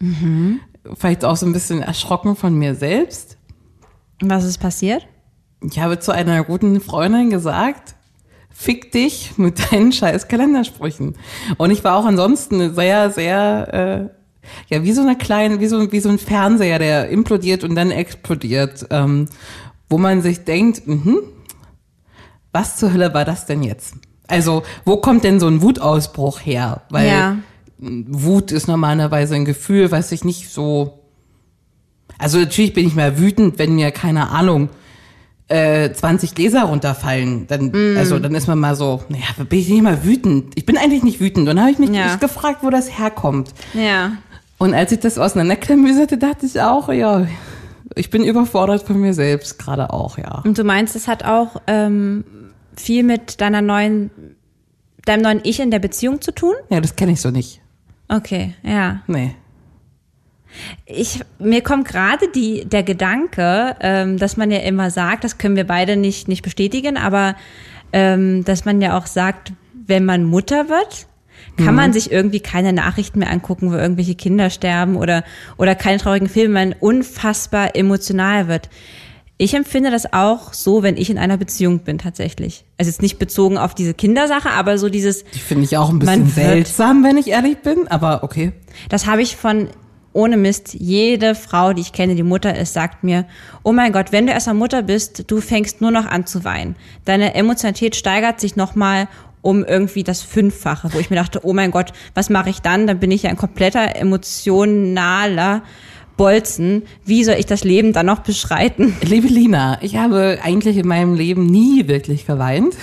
Mhm. 0.00 0.60
Vielleicht 0.98 1.24
auch 1.24 1.36
so 1.36 1.46
ein 1.46 1.52
bisschen 1.52 1.82
erschrocken 1.82 2.34
von 2.34 2.54
mir 2.54 2.74
selbst. 2.74 3.36
Was 4.20 4.44
ist 4.44 4.58
passiert? 4.58 5.06
Ich 5.62 5.78
habe 5.78 6.00
zu 6.00 6.12
einer 6.12 6.42
guten 6.42 6.80
Freundin 6.80 7.30
gesagt, 7.30 7.94
fick 8.60 8.92
dich 8.92 9.38
mit 9.38 9.58
deinen 9.72 9.90
scheiß 9.90 10.28
Kalendersprüchen. 10.28 11.16
Und 11.56 11.70
ich 11.70 11.82
war 11.82 11.96
auch 11.96 12.04
ansonsten 12.04 12.74
sehr, 12.74 13.10
sehr, 13.10 14.10
äh, 14.12 14.74
ja, 14.74 14.82
wie 14.82 14.92
so 14.92 15.00
eine 15.00 15.16
kleine, 15.16 15.60
wie 15.60 15.66
so, 15.66 15.90
wie 15.92 16.00
so 16.00 16.10
ein 16.10 16.18
Fernseher, 16.18 16.78
der 16.78 17.08
implodiert 17.08 17.64
und 17.64 17.74
dann 17.74 17.90
explodiert, 17.90 18.86
ähm, 18.90 19.26
wo 19.88 19.96
man 19.96 20.20
sich 20.20 20.44
denkt, 20.44 20.86
mhm, 20.86 21.20
was 22.52 22.76
zur 22.76 22.92
Hölle 22.92 23.14
war 23.14 23.24
das 23.24 23.46
denn 23.46 23.62
jetzt? 23.62 23.94
Also, 24.28 24.62
wo 24.84 24.98
kommt 24.98 25.24
denn 25.24 25.40
so 25.40 25.46
ein 25.46 25.62
Wutausbruch 25.62 26.40
her? 26.40 26.82
Weil 26.90 27.08
Ja. 27.08 27.36
Wut 27.78 28.52
ist 28.52 28.68
normalerweise 28.68 29.36
ein 29.36 29.46
Gefühl, 29.46 29.90
was 29.90 30.12
ich 30.12 30.22
nicht 30.22 30.50
so. 30.50 31.00
Also 32.18 32.38
natürlich 32.38 32.74
bin 32.74 32.86
ich 32.86 32.94
mal 32.94 33.18
wütend, 33.18 33.58
wenn 33.58 33.74
mir 33.74 33.90
keine 33.90 34.28
Ahnung 34.28 34.68
äh, 35.50 35.92
20 35.92 36.34
Gläser 36.34 36.62
runterfallen. 36.62 37.46
Dann, 37.48 37.66
Mm. 37.72 37.96
also 37.98 38.18
dann 38.18 38.34
ist 38.34 38.46
man 38.48 38.58
mal 38.58 38.74
so, 38.76 39.02
naja, 39.08 39.24
bin 39.48 39.58
ich 39.58 39.68
nicht 39.68 39.82
mal 39.82 40.04
wütend. 40.04 40.52
Ich 40.56 40.64
bin 40.66 40.76
eigentlich 40.78 41.02
nicht 41.02 41.20
wütend. 41.20 41.40
Und 41.40 41.56
dann 41.56 41.60
habe 41.60 41.70
ich 41.70 41.78
mich 41.78 41.90
Ja. 41.90 42.06
nicht 42.06 42.20
gefragt, 42.20 42.58
wo 42.62 42.70
das 42.70 42.98
herkommt. 42.98 43.52
Ja. 43.74 44.12
Und 44.58 44.74
als 44.74 44.92
ich 44.92 45.00
das 45.00 45.18
auseinanderklamüserte, 45.18 46.18
dachte 46.18 46.46
ich 46.46 46.60
auch, 46.60 46.92
ja, 46.92 47.26
ich 47.96 48.10
bin 48.10 48.22
überfordert 48.24 48.82
von 48.84 49.00
mir 49.00 49.12
selbst 49.14 49.58
gerade 49.58 49.92
auch, 49.92 50.18
ja. 50.18 50.42
Und 50.44 50.56
du 50.58 50.64
meinst, 50.64 50.94
es 50.96 51.08
hat 51.08 51.24
auch 51.24 51.60
ähm, 51.66 52.24
viel 52.76 53.02
mit 53.02 53.40
deiner 53.40 53.62
neuen, 53.62 54.10
deinem 55.04 55.22
neuen 55.22 55.40
Ich 55.44 55.58
in 55.60 55.70
der 55.70 55.78
Beziehung 55.80 56.20
zu 56.20 56.32
tun? 56.32 56.54
Ja, 56.68 56.80
das 56.80 56.94
kenne 56.94 57.12
ich 57.12 57.20
so 57.20 57.30
nicht. 57.30 57.60
Okay, 58.08 58.54
ja. 58.62 59.00
Nee. 59.06 59.34
Ich, 60.86 61.20
mir 61.38 61.62
kommt 61.62 61.86
gerade 61.86 62.28
die, 62.34 62.64
der 62.64 62.82
Gedanke, 62.82 63.76
ähm, 63.80 64.18
dass 64.18 64.36
man 64.36 64.50
ja 64.50 64.58
immer 64.58 64.90
sagt, 64.90 65.24
das 65.24 65.38
können 65.38 65.56
wir 65.56 65.66
beide 65.66 65.96
nicht, 65.96 66.28
nicht 66.28 66.42
bestätigen, 66.42 66.96
aber 66.96 67.36
ähm, 67.92 68.44
dass 68.44 68.64
man 68.64 68.80
ja 68.80 68.98
auch 68.98 69.06
sagt, 69.06 69.52
wenn 69.86 70.04
man 70.04 70.24
Mutter 70.24 70.68
wird, 70.68 71.06
kann 71.56 71.74
man 71.74 71.92
sich 71.92 72.10
irgendwie 72.10 72.40
keine 72.40 72.72
Nachrichten 72.72 73.18
mehr 73.18 73.30
angucken, 73.30 73.70
wo 73.70 73.76
irgendwelche 73.76 74.14
Kinder 74.14 74.50
sterben 74.50 74.96
oder, 74.96 75.24
oder 75.56 75.74
keine 75.74 75.98
traurigen 75.98 76.28
Filme, 76.28 76.54
man 76.54 76.74
unfassbar 76.78 77.76
emotional 77.76 78.48
wird. 78.48 78.70
Ich 79.36 79.54
empfinde 79.54 79.90
das 79.90 80.12
auch 80.12 80.52
so, 80.52 80.82
wenn 80.82 80.98
ich 80.98 81.08
in 81.08 81.16
einer 81.16 81.38
Beziehung 81.38 81.80
bin, 81.80 81.96
tatsächlich. 81.96 82.64
Also 82.76 82.90
jetzt 82.90 83.00
nicht 83.00 83.18
bezogen 83.18 83.56
auf 83.56 83.74
diese 83.74 83.94
Kindersache, 83.94 84.50
aber 84.50 84.76
so 84.76 84.90
dieses, 84.90 85.24
Die 85.24 85.38
finde 85.38 85.64
ich 85.64 85.78
auch 85.78 85.88
ein 85.88 85.98
bisschen 85.98 86.28
seltsam, 86.28 87.02
wenn 87.04 87.16
ich 87.16 87.28
ehrlich 87.28 87.58
bin, 87.58 87.88
aber 87.88 88.22
okay. 88.22 88.52
Das 88.90 89.06
habe 89.06 89.22
ich 89.22 89.36
von 89.36 89.68
ohne 90.12 90.36
Mist, 90.36 90.74
jede 90.74 91.34
Frau, 91.34 91.72
die 91.72 91.82
ich 91.82 91.92
kenne, 91.92 92.14
die 92.14 92.22
Mutter 92.22 92.56
ist, 92.56 92.72
sagt 92.72 93.04
mir, 93.04 93.26
oh 93.62 93.72
mein 93.72 93.92
Gott, 93.92 94.12
wenn 94.12 94.26
du 94.26 94.32
erstmal 94.32 94.56
Mutter 94.56 94.82
bist, 94.82 95.30
du 95.30 95.40
fängst 95.40 95.80
nur 95.80 95.90
noch 95.90 96.06
an 96.06 96.26
zu 96.26 96.44
weinen. 96.44 96.76
Deine 97.04 97.34
Emotionalität 97.34 97.94
steigert 97.94 98.40
sich 98.40 98.56
nochmal 98.56 99.08
um 99.42 99.64
irgendwie 99.64 100.02
das 100.02 100.20
Fünffache, 100.22 100.92
wo 100.92 100.98
ich 100.98 101.10
mir 101.10 101.16
dachte, 101.16 101.40
oh 101.44 101.52
mein 101.52 101.70
Gott, 101.70 101.92
was 102.14 102.28
mache 102.28 102.50
ich 102.50 102.60
dann? 102.60 102.86
Dann 102.86 102.98
bin 102.98 103.10
ich 103.10 103.22
ja 103.22 103.30
ein 103.30 103.36
kompletter 103.36 103.96
emotionaler 103.96 105.62
Bolzen. 106.16 106.82
Wie 107.04 107.24
soll 107.24 107.36
ich 107.38 107.46
das 107.46 107.64
Leben 107.64 107.92
dann 107.92 108.06
noch 108.06 108.18
beschreiten? 108.18 108.94
Liebe 109.02 109.28
Lina, 109.28 109.78
ich 109.80 109.96
habe 109.96 110.38
eigentlich 110.42 110.76
in 110.76 110.86
meinem 110.86 111.14
Leben 111.14 111.46
nie 111.46 111.88
wirklich 111.88 112.26
geweint. 112.26 112.74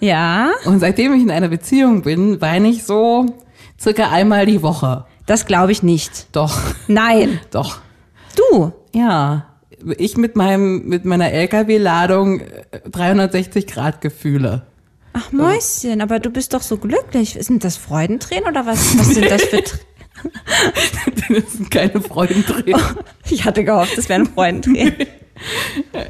Ja, 0.00 0.50
Und 0.64 0.80
seitdem 0.80 1.12
ich 1.12 1.22
in 1.22 1.30
einer 1.30 1.48
Beziehung 1.48 2.02
bin, 2.02 2.40
weine 2.40 2.68
ich 2.68 2.84
so 2.84 3.26
circa 3.78 4.10
einmal 4.10 4.46
die 4.46 4.62
Woche. 4.62 5.04
Das 5.26 5.46
glaube 5.46 5.72
ich 5.72 5.82
nicht. 5.82 6.26
Doch, 6.32 6.58
Nein, 6.88 7.40
doch. 7.50 7.80
du. 8.36 8.72
Ja. 8.94 9.46
Ich 9.96 10.16
mit 10.18 10.36
meinem, 10.36 10.86
mit 10.88 11.04
meiner 11.06 11.30
LKW-Ladung 11.30 12.40
äh, 12.40 12.80
360 12.90 13.66
Grad 13.66 14.00
Gefühle. 14.02 14.66
Ach 15.14 15.32
Mäuschen, 15.32 16.02
aber 16.02 16.18
du 16.20 16.30
bist 16.30 16.52
doch 16.54 16.62
so 16.62 16.76
glücklich. 16.76 17.36
Sind 17.40 17.64
das 17.64 17.76
Freudentränen 17.76 18.48
oder 18.48 18.66
was, 18.66 18.98
was 18.98 19.08
sind 19.14 19.30
das 19.30 19.42
für 19.42 19.62
Tränen? 19.62 19.86
Das 21.30 21.52
sind 21.52 21.70
keine 21.70 22.00
Freudentränen. 22.02 22.80
Ich 23.30 23.44
hatte 23.44 23.64
gehofft, 23.64 23.96
das 23.96 24.08
wären 24.08 24.26
Freudentränen. 24.26 24.94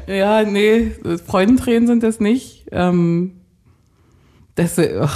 Ja, 0.07 0.43
nee, 0.43 0.91
Freudentränen 1.25 1.87
sind 1.87 2.03
das 2.03 2.19
nicht. 2.19 2.65
Ähm, 2.73 3.39
das, 4.55 4.77
äh, 4.77 5.07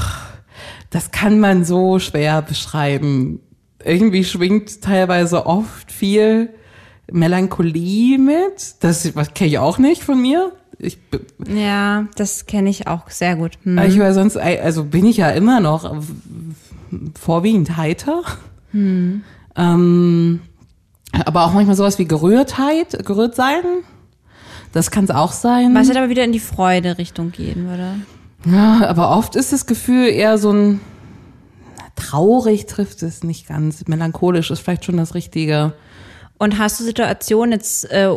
das 0.90 1.12
kann 1.12 1.42
man 1.42 1.66
so 1.66 2.00
schwer 2.00 2.42
beschreiben. 2.42 3.42
Irgendwie 3.86 4.24
schwingt 4.24 4.82
teilweise 4.82 5.46
oft 5.46 5.92
viel 5.92 6.50
Melancholie 7.12 8.18
mit. 8.18 8.76
Das 8.80 9.12
kenne 9.34 9.50
ich 9.50 9.60
auch 9.60 9.78
nicht 9.78 10.04
von 10.04 10.22
mir. 10.22 10.52
Ich, 10.80 10.98
Ja, 11.48 12.08
das 12.16 12.48
kenne 12.48 12.70
ich 12.70 12.88
auch 12.88 13.10
sehr 13.10 13.36
gut. 13.36 13.54
Hm. 13.64 13.78
ich 13.80 14.00
war 14.00 14.14
sonst, 14.14 14.38
also 14.38 14.84
bin 14.84 15.06
ich 15.06 15.18
ja 15.18 15.30
immer 15.30 15.60
noch 15.60 16.02
vorwiegend 17.20 17.78
heiter. 17.78 18.24
Ähm, 19.56 20.42
aber 21.26 21.46
auch 21.46 21.54
manchmal 21.54 21.76
sowas 21.76 21.98
wie 22.00 22.06
Gerührtheit, 22.06 23.06
gerührt 23.06 23.36
sein. 23.36 23.62
Das 24.74 24.92
kann 24.92 25.06
es 25.06 25.12
auch 25.12 25.32
sein. 25.32 25.74
Was 25.74 25.88
halt 25.88 25.98
aber 25.98 26.10
wieder 26.10 26.26
in 26.26 26.34
die 26.34 26.40
Freude-Richtung 26.40 27.32
gehen 27.32 27.70
würde. 27.70 27.96
Ja, 28.46 28.86
aber 28.88 29.16
oft 29.16 29.36
ist 29.36 29.54
das 29.54 29.66
Gefühl 29.66 30.08
eher 30.08 30.38
so 30.38 30.52
ein 30.52 30.82
traurig 31.96 32.66
trifft 32.66 33.04
es 33.04 33.24
nicht 33.24 33.48
ganz. 33.48 33.88
Melancholisch 33.88 34.52
ist 34.52 34.60
vielleicht 34.60 34.86
schon 34.86 34.98
das 34.98 35.16
Richtige. 35.16 35.74
Und 36.38 36.58
hast 36.58 36.80
du 36.80 36.84
Situationen 36.84 37.54
jetzt 37.54 37.90
äh, 37.92 38.10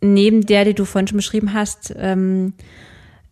neben 0.00 0.46
der, 0.46 0.64
die 0.64 0.74
du 0.74 0.84
vorhin 0.84 1.08
schon 1.08 1.16
beschrieben 1.16 1.52
hast, 1.52 1.94
ähm, 1.96 2.54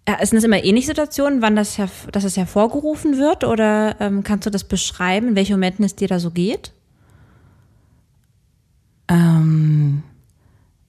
äh, 0.04 0.24
sind 0.26 0.36
das 0.36 0.44
immer 0.44 0.62
ähnliche 0.62 0.88
Situationen, 0.88 1.42
wann 1.42 1.54
das, 1.54 1.78
dass 2.10 2.24
es 2.24 2.36
hervorgerufen 2.36 3.18
wird? 3.18 3.44
Oder 3.44 4.00
ähm, 4.00 4.24
kannst 4.24 4.46
du 4.46 4.50
das 4.50 4.64
beschreiben, 4.64 5.28
in 5.28 5.36
welchen 5.36 5.52
Momenten 5.52 5.84
es 5.84 5.94
dir 5.94 6.08
da 6.08 6.18
so 6.18 6.30
geht? 6.30 6.72
Ähm, 9.08 10.02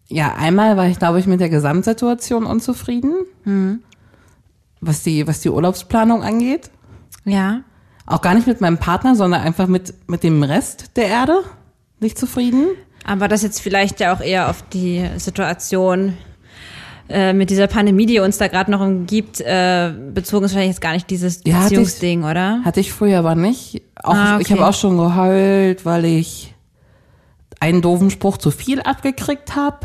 ja, 0.08 0.34
einmal 0.36 0.78
war 0.78 0.88
ich, 0.88 0.98
glaube 0.98 1.20
ich, 1.20 1.28
mit 1.28 1.40
der 1.40 1.50
Gesamtsituation 1.50 2.46
unzufrieden, 2.46 3.14
was, 4.80 5.04
die, 5.04 5.28
was 5.28 5.42
die 5.42 5.50
Urlaubsplanung 5.50 6.24
angeht. 6.24 6.70
Ja. 7.26 7.62
Auch 8.06 8.22
gar 8.22 8.34
nicht 8.36 8.48
mit 8.48 8.60
meinem 8.62 8.78
Partner, 8.78 9.16
sondern 9.16 9.42
einfach 9.42 9.68
mit, 9.68 9.94
mit 10.08 10.24
dem 10.24 10.44
Rest 10.44 10.92
der 10.98 11.08
Erde 11.08 11.40
nicht 12.00 12.18
zufrieden. 12.18 12.68
Aber 13.06 13.28
das 13.28 13.44
jetzt 13.44 13.62
vielleicht 13.62 14.00
ja 14.00 14.14
auch 14.16 14.20
eher 14.22 14.50
auf 14.50 14.62
die 14.74 15.06
Situation 15.18 16.18
äh, 17.10 17.34
mit 17.34 17.50
dieser 17.50 17.68
Pandemie, 17.68 18.06
die 18.06 18.20
uns 18.20 18.38
da 18.38 18.48
gerade 18.48 18.72
noch 18.72 18.82
umgibt, 18.82 19.40
äh, 19.42 19.92
bezogen 20.14 20.46
ist 20.46 20.52
wahrscheinlich 20.52 20.76
jetzt 20.76 20.82
gar 20.82 20.94
nicht 20.94 21.10
dieses 21.10 21.42
Ja, 21.46 21.56
hatte 21.56 21.64
ich- 21.66 21.70
Beziehungsding, 21.72 22.24
oder? 22.24 22.62
Hatte 22.64 22.80
ich 22.80 22.92
früher 22.94 23.20
aber 23.20 23.36
nicht. 23.36 23.82
Auch, 24.02 24.14
Ah, 24.14 24.38
Ich 24.40 24.48
okay. 24.48 24.60
habe 24.60 24.70
auch 24.70 24.74
schon 24.74 24.98
geheult, 24.98 25.86
weil 25.86 26.06
ich 26.06 26.54
einen 27.60 27.82
doofen 27.82 28.10
Spruch 28.10 28.38
zu 28.38 28.52
viel 28.52 28.82
abgekriegt 28.82 29.56
habe. 29.56 29.78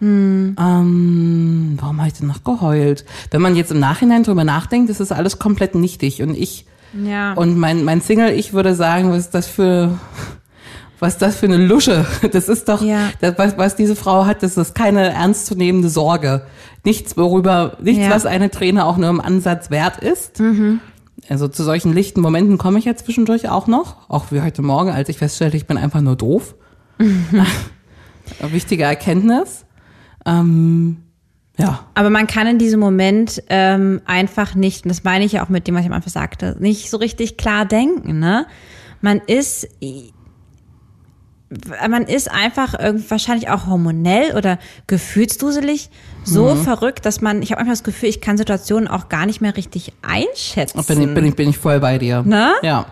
Hm. 0.00 0.56
Ähm, 0.60 1.78
warum 1.80 1.98
habe 1.98 2.08
ich 2.08 2.14
denn 2.14 2.26
noch 2.28 2.44
geheult? 2.44 3.04
Wenn 3.30 3.40
man 3.42 3.56
jetzt 3.56 3.70
im 3.72 3.78
Nachhinein 3.80 4.24
drüber 4.24 4.44
nachdenkt, 4.44 4.90
ist 4.90 5.00
das 5.00 5.10
alles 5.12 5.38
komplett 5.38 5.74
nichtig. 5.74 6.22
Und 6.22 6.36
ich 6.36 6.66
Ja. 6.92 7.34
und 7.34 7.58
mein, 7.58 7.84
mein 7.84 8.00
Single, 8.00 8.30
ich 8.30 8.52
würde 8.52 8.74
sagen, 8.74 9.10
was 9.10 9.18
ist 9.18 9.34
das 9.34 9.46
für, 9.46 9.98
was 10.98 11.18
das 11.18 11.36
für 11.36 11.46
eine 11.46 11.56
Lusche? 11.58 12.06
Das 12.32 12.48
ist 12.48 12.68
doch, 12.68 12.82
Ja. 12.82 13.10
das, 13.20 13.34
was, 13.38 13.58
was 13.58 13.76
diese 13.76 13.96
Frau 13.96 14.26
hat, 14.26 14.42
das 14.42 14.56
ist 14.56 14.74
keine 14.74 15.10
ernstzunehmende 15.10 15.88
Sorge. 15.88 16.42
Nichts, 16.84 17.16
worüber, 17.16 17.76
nichts, 17.82 18.04
Ja. 18.04 18.10
was 18.10 18.26
eine 18.26 18.50
Träne 18.50 18.84
auch 18.86 18.96
nur 18.96 19.10
im 19.10 19.20
Ansatz 19.20 19.70
wert 19.70 19.98
ist. 20.02 20.40
Mhm. 20.40 20.80
Also 21.28 21.48
zu 21.48 21.64
solchen 21.64 21.92
lichten 21.92 22.20
Momenten 22.20 22.56
komme 22.58 22.78
ich 22.78 22.84
ja 22.84 22.94
zwischendurch 22.94 23.48
auch 23.48 23.66
noch. 23.66 24.08
Auch 24.08 24.26
wie 24.30 24.40
heute 24.42 24.62
Morgen, 24.62 24.90
als 24.90 25.08
ich 25.08 25.18
feststellte, 25.18 25.56
ich 25.56 25.66
bin 25.66 25.76
einfach 25.78 26.00
nur 26.00 26.14
doof. 26.16 26.54
Mhm. 26.98 27.26
Wichtige 28.50 28.84
Erkenntnis. 28.84 29.64
Ähm, 30.24 30.98
ja. 31.58 31.86
Aber 31.94 32.10
man 32.10 32.26
kann 32.26 32.46
in 32.46 32.58
diesem 32.58 32.80
Moment 32.80 33.42
ähm, 33.48 34.00
einfach 34.06 34.54
nicht, 34.54 34.84
und 34.84 34.88
das 34.90 35.04
meine 35.04 35.24
ich 35.24 35.32
ja 35.32 35.44
auch 35.44 35.48
mit 35.48 35.66
dem, 35.66 35.74
was 35.74 35.82
ich 35.82 35.86
am 35.88 35.92
Anfang 35.94 36.12
sagte, 36.12 36.56
nicht 36.58 36.90
so 36.90 36.96
richtig 36.98 37.36
klar 37.36 37.64
denken. 37.64 38.18
Ne? 38.18 38.46
Man 39.00 39.20
ist, 39.26 39.68
man 41.88 42.02
ist 42.04 42.30
einfach 42.30 42.74
irgendwie 42.78 43.08
wahrscheinlich 43.10 43.48
auch 43.48 43.66
hormonell 43.66 44.34
oder 44.36 44.58
gefühlsduselig 44.88 45.90
so 46.24 46.54
Mhm. 46.54 46.62
verrückt, 46.64 47.06
dass 47.06 47.20
man, 47.20 47.40
ich 47.40 47.52
habe 47.52 47.60
manchmal 47.60 47.74
das 47.76 47.84
Gefühl, 47.84 48.08
ich 48.08 48.20
kann 48.20 48.36
Situationen 48.36 48.88
auch 48.88 49.08
gar 49.08 49.26
nicht 49.26 49.40
mehr 49.40 49.56
richtig 49.56 49.92
einschätzen. 50.02 50.82
Bin 50.86 51.00
ich, 51.02 51.14
bin 51.14 51.24
ich, 51.24 51.36
bin 51.36 51.48
ich 51.48 51.58
voll 51.58 51.78
bei 51.78 51.98
dir. 51.98 52.22
Ne? 52.22 52.52
Ja. 52.62 52.86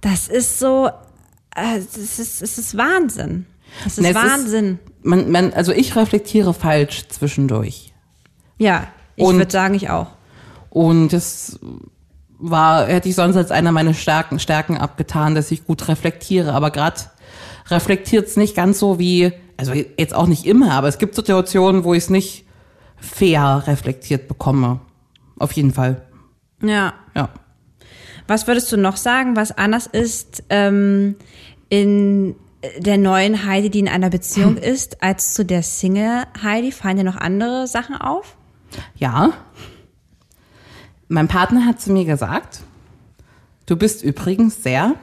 Das 0.00 0.28
ist 0.28 0.58
so, 0.58 0.88
äh, 1.54 1.78
das 1.78 2.18
ist, 2.18 2.40
es 2.42 2.56
ist 2.58 2.76
Wahnsinn. 2.76 3.44
Das 3.84 3.98
ist 3.98 4.02
Ne, 4.02 4.10
es 4.10 4.16
ist- 4.16 4.22
Wahnsinn. 4.30 4.78
Man, 5.02 5.30
man, 5.30 5.52
also 5.52 5.72
ich 5.72 5.94
reflektiere 5.94 6.54
falsch 6.54 7.06
zwischendurch. 7.08 7.89
Ja, 8.60 8.86
ich 9.16 9.26
würde 9.26 9.50
sagen, 9.50 9.74
ich 9.74 9.90
auch. 9.90 10.08
Und 10.68 11.12
das 11.12 11.58
war, 12.38 12.86
hätte 12.86 13.08
ich 13.08 13.14
sonst 13.14 13.36
als 13.36 13.50
einer 13.50 13.72
meiner 13.72 13.94
Stärken, 13.94 14.38
Stärken 14.38 14.76
abgetan, 14.76 15.34
dass 15.34 15.50
ich 15.50 15.64
gut 15.64 15.88
reflektiere. 15.88 16.52
Aber 16.52 16.70
gerade 16.70 17.00
reflektiert 17.68 18.28
es 18.28 18.36
nicht 18.36 18.54
ganz 18.54 18.78
so 18.78 18.98
wie, 18.98 19.32
also 19.56 19.72
jetzt 19.72 20.14
auch 20.14 20.26
nicht 20.26 20.46
immer, 20.46 20.72
aber 20.72 20.88
es 20.88 20.98
gibt 20.98 21.14
Situationen, 21.14 21.84
wo 21.84 21.94
ich 21.94 22.04
es 22.04 22.10
nicht 22.10 22.44
fair 22.96 23.64
reflektiert 23.66 24.28
bekomme. 24.28 24.80
Auf 25.38 25.52
jeden 25.52 25.72
Fall. 25.72 26.02
Ja. 26.62 26.92
Ja. 27.14 27.30
Was 28.28 28.46
würdest 28.46 28.70
du 28.72 28.76
noch 28.76 28.98
sagen, 28.98 29.36
was 29.36 29.56
anders 29.56 29.86
ist 29.86 30.44
ähm, 30.50 31.16
in 31.70 32.36
der 32.78 32.98
neuen 32.98 33.46
Heidi, 33.46 33.70
die 33.70 33.80
in 33.80 33.88
einer 33.88 34.10
Beziehung 34.10 34.56
ist, 34.58 35.02
als 35.02 35.32
zu 35.32 35.46
der 35.46 35.62
Single 35.62 36.24
Heidi? 36.42 36.72
Fallen 36.72 36.98
dir 36.98 37.04
noch 37.04 37.16
andere 37.16 37.66
Sachen 37.66 37.96
auf? 37.96 38.36
Ja. 38.96 39.32
Mein 41.08 41.28
Partner 41.28 41.66
hat 41.66 41.80
zu 41.80 41.92
mir 41.92 42.04
gesagt, 42.04 42.60
du 43.66 43.76
bist 43.76 44.02
übrigens 44.02 44.62
sehr 44.62 44.94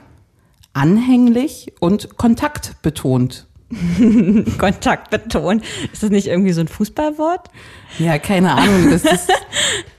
anhänglich 0.74 1.74
und 1.80 2.18
kontaktbetont. 2.18 3.46
Kontakt 4.58 5.10
betont. 5.10 5.64
Ist 5.92 6.02
das 6.04 6.10
nicht 6.10 6.28
irgendwie 6.28 6.54
so 6.54 6.62
ein 6.62 6.70
Fußballwort? 6.70 7.50
Ja, 8.00 8.18
keine 8.18 8.54
Ahnung. 8.54 8.92
Das, 8.92 9.04
ist, 9.04 9.30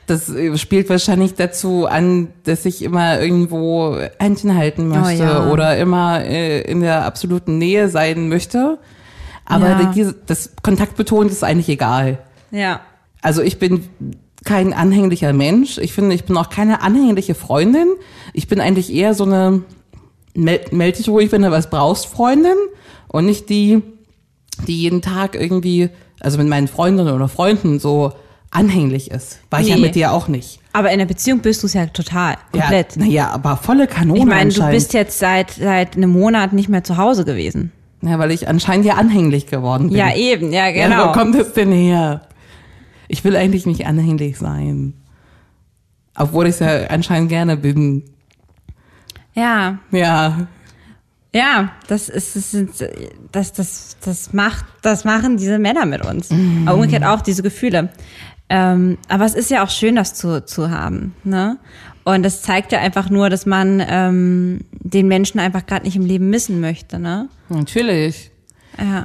das 0.07 0.61
spielt 0.61 0.89
wahrscheinlich 0.89 1.35
dazu 1.35 1.87
an, 1.87 2.29
dass 2.45 2.65
ich 2.65 2.81
immer 2.83 3.21
irgendwo 3.21 3.99
Händchen 4.19 4.57
halten 4.57 4.89
möchte 4.89 5.23
ja. 5.25 5.51
oder 5.51 5.77
immer 5.77 6.25
äh, 6.25 6.63
in 6.63 6.81
der 6.81 7.05
absoluten 7.05 7.59
Nähe 7.59 7.91
sein 7.91 8.31
möchte. 8.31 8.79
Aber 9.45 9.69
Ja. 9.69 9.93
diese, 9.95 10.15
das 10.15 10.53
kontaktbetont 10.63 11.31
ist 11.31 11.45
eigentlich 11.45 11.69
egal. 11.69 12.19
Ja. 12.51 12.81
Also 13.23 13.43
ich 13.43 13.59
bin 13.59 13.85
kein 14.45 14.73
anhänglicher 14.73 15.33
Mensch. 15.33 15.79
Ich 15.79 15.93
finde, 15.93 16.15
ich 16.15 16.25
bin 16.25 16.37
auch 16.37 16.49
keine 16.51 16.83
anhängliche 16.83 17.35
Freundin. 17.35 17.89
Ich 18.33 18.49
bin 18.49 18.61
eigentlich 18.61 18.93
eher 18.93 19.15
so 19.15 19.25
eine 19.25 19.63
mel 20.35 20.61
meld 20.71 20.99
dich 20.99 21.09
ruhig, 21.09 21.33
wenn 21.33 21.43
du 21.43 21.51
was 21.51 21.71
brauchst, 21.71 22.07
Freundin. 22.07 22.55
Und 23.09 23.27
nicht 23.27 23.49
die, 23.49 23.83
die 24.67 24.77
jeden 24.83 25.03
Tag 25.03 25.35
irgendwie, 25.35 25.91
also 26.21 26.39
mit 26.39 26.47
meinen 26.49 26.69
Freundinnen 26.69 27.13
oder 27.15 27.29
Freunden 27.29 27.81
so 27.81 28.13
anhänglich 28.51 29.11
ist. 29.11 29.41
War 29.51 29.61
ich 29.61 29.69
ja 29.69 29.75
Nee. 29.77 29.83
mit 29.83 29.95
dir 29.95 30.13
auch 30.13 30.29
nicht. 30.29 30.61
Aber 30.73 30.91
in 30.91 30.99
der 30.99 31.07
Beziehung 31.07 31.41
bist 31.41 31.63
du 31.63 31.67
es 31.67 31.75
ja 31.75 31.87
total, 31.87 32.37
komplett. 32.53 32.97
Ja, 32.97 33.03
naja, 33.03 33.31
aber 33.31 33.57
volle 33.57 33.87
Kanone 33.87 34.21
ich 34.21 34.25
meine, 34.27 34.53
du 34.53 34.67
bist 34.71 34.95
jetzt 34.95 35.19
seit, 35.19 35.51
seit 35.51 35.97
einem 35.97 36.11
Monat 36.11 36.53
nicht 36.53 36.69
mehr 36.69 36.85
zu 36.85 36.97
Hause 36.97 37.25
gewesen. 37.25 37.73
Ja, 38.03 38.19
weil 38.19 38.31
ich 38.31 38.47
anscheinend 38.49 38.87
ja 38.87 38.95
anhänglich 38.95 39.47
geworden 39.49 39.89
bin. 39.89 39.97
Ja, 39.99 40.15
eben, 40.15 40.53
ja, 40.53 40.69
Ja, 40.69 40.89
genau. 40.89 41.09
wo 41.09 41.13
kommt 41.13 41.35
das 41.35 41.53
denn 41.53 41.73
her? 41.73 42.23
Ich 43.09 43.25
will 43.25 43.37
eigentlich 43.37 43.67
nicht 43.67 43.87
anhänglich 43.87 44.39
sein. 44.39 44.95
Obwohl 46.15 46.47
ich 46.47 46.55
es 46.55 46.59
ja 46.61 46.87
anscheinend 46.89 47.29
gerne 47.29 47.57
bin. 47.57 48.05
ja, 49.35 49.79
Ja, 49.91 50.47
Ja, 51.33 51.73
das 51.87 52.09
ist, 52.09 52.37
das, 52.37 52.51
sind, 52.51 52.71
das, 53.33 53.53
das, 53.53 53.97
das 54.05 54.33
macht, 54.33 54.65
das 54.83 55.05
machen 55.05 55.37
diese 55.37 55.59
Männer 55.59 55.87
mit 55.87 56.05
uns. 56.05 56.31
Aber 56.67 56.75
umgekehrt 56.75 57.05
auch 57.05 57.21
diese 57.21 57.43
Gefühle. 57.43 57.91
Ähm, 58.51 58.99
aber 59.09 59.25
es 59.27 59.35
ist 59.35 59.51
ja 59.51 59.63
auch 59.63 59.71
schön, 59.71 59.97
das 59.97 60.15
zu, 60.15 60.45
zu 60.45 60.71
haben, 60.71 61.15
ne? 61.23 61.59
Und 62.05 62.23
das 62.23 62.41
zeigt 62.41 62.73
ja 62.73 62.79
einfach 62.79 63.11
nur, 63.11 63.29
dass 63.29 63.45
man 63.45 63.85
ähm, 63.87 64.61
den 64.73 65.09
Menschen 65.09 65.39
einfach 65.41 65.67
gerade 65.67 65.85
nicht 65.85 65.97
im 65.97 66.07
Leben 66.07 66.31
missen 66.31 66.59
möchte, 66.59 66.99
ne? 66.99 67.29
natürlich. 67.51 68.31
Ja. 68.79 69.05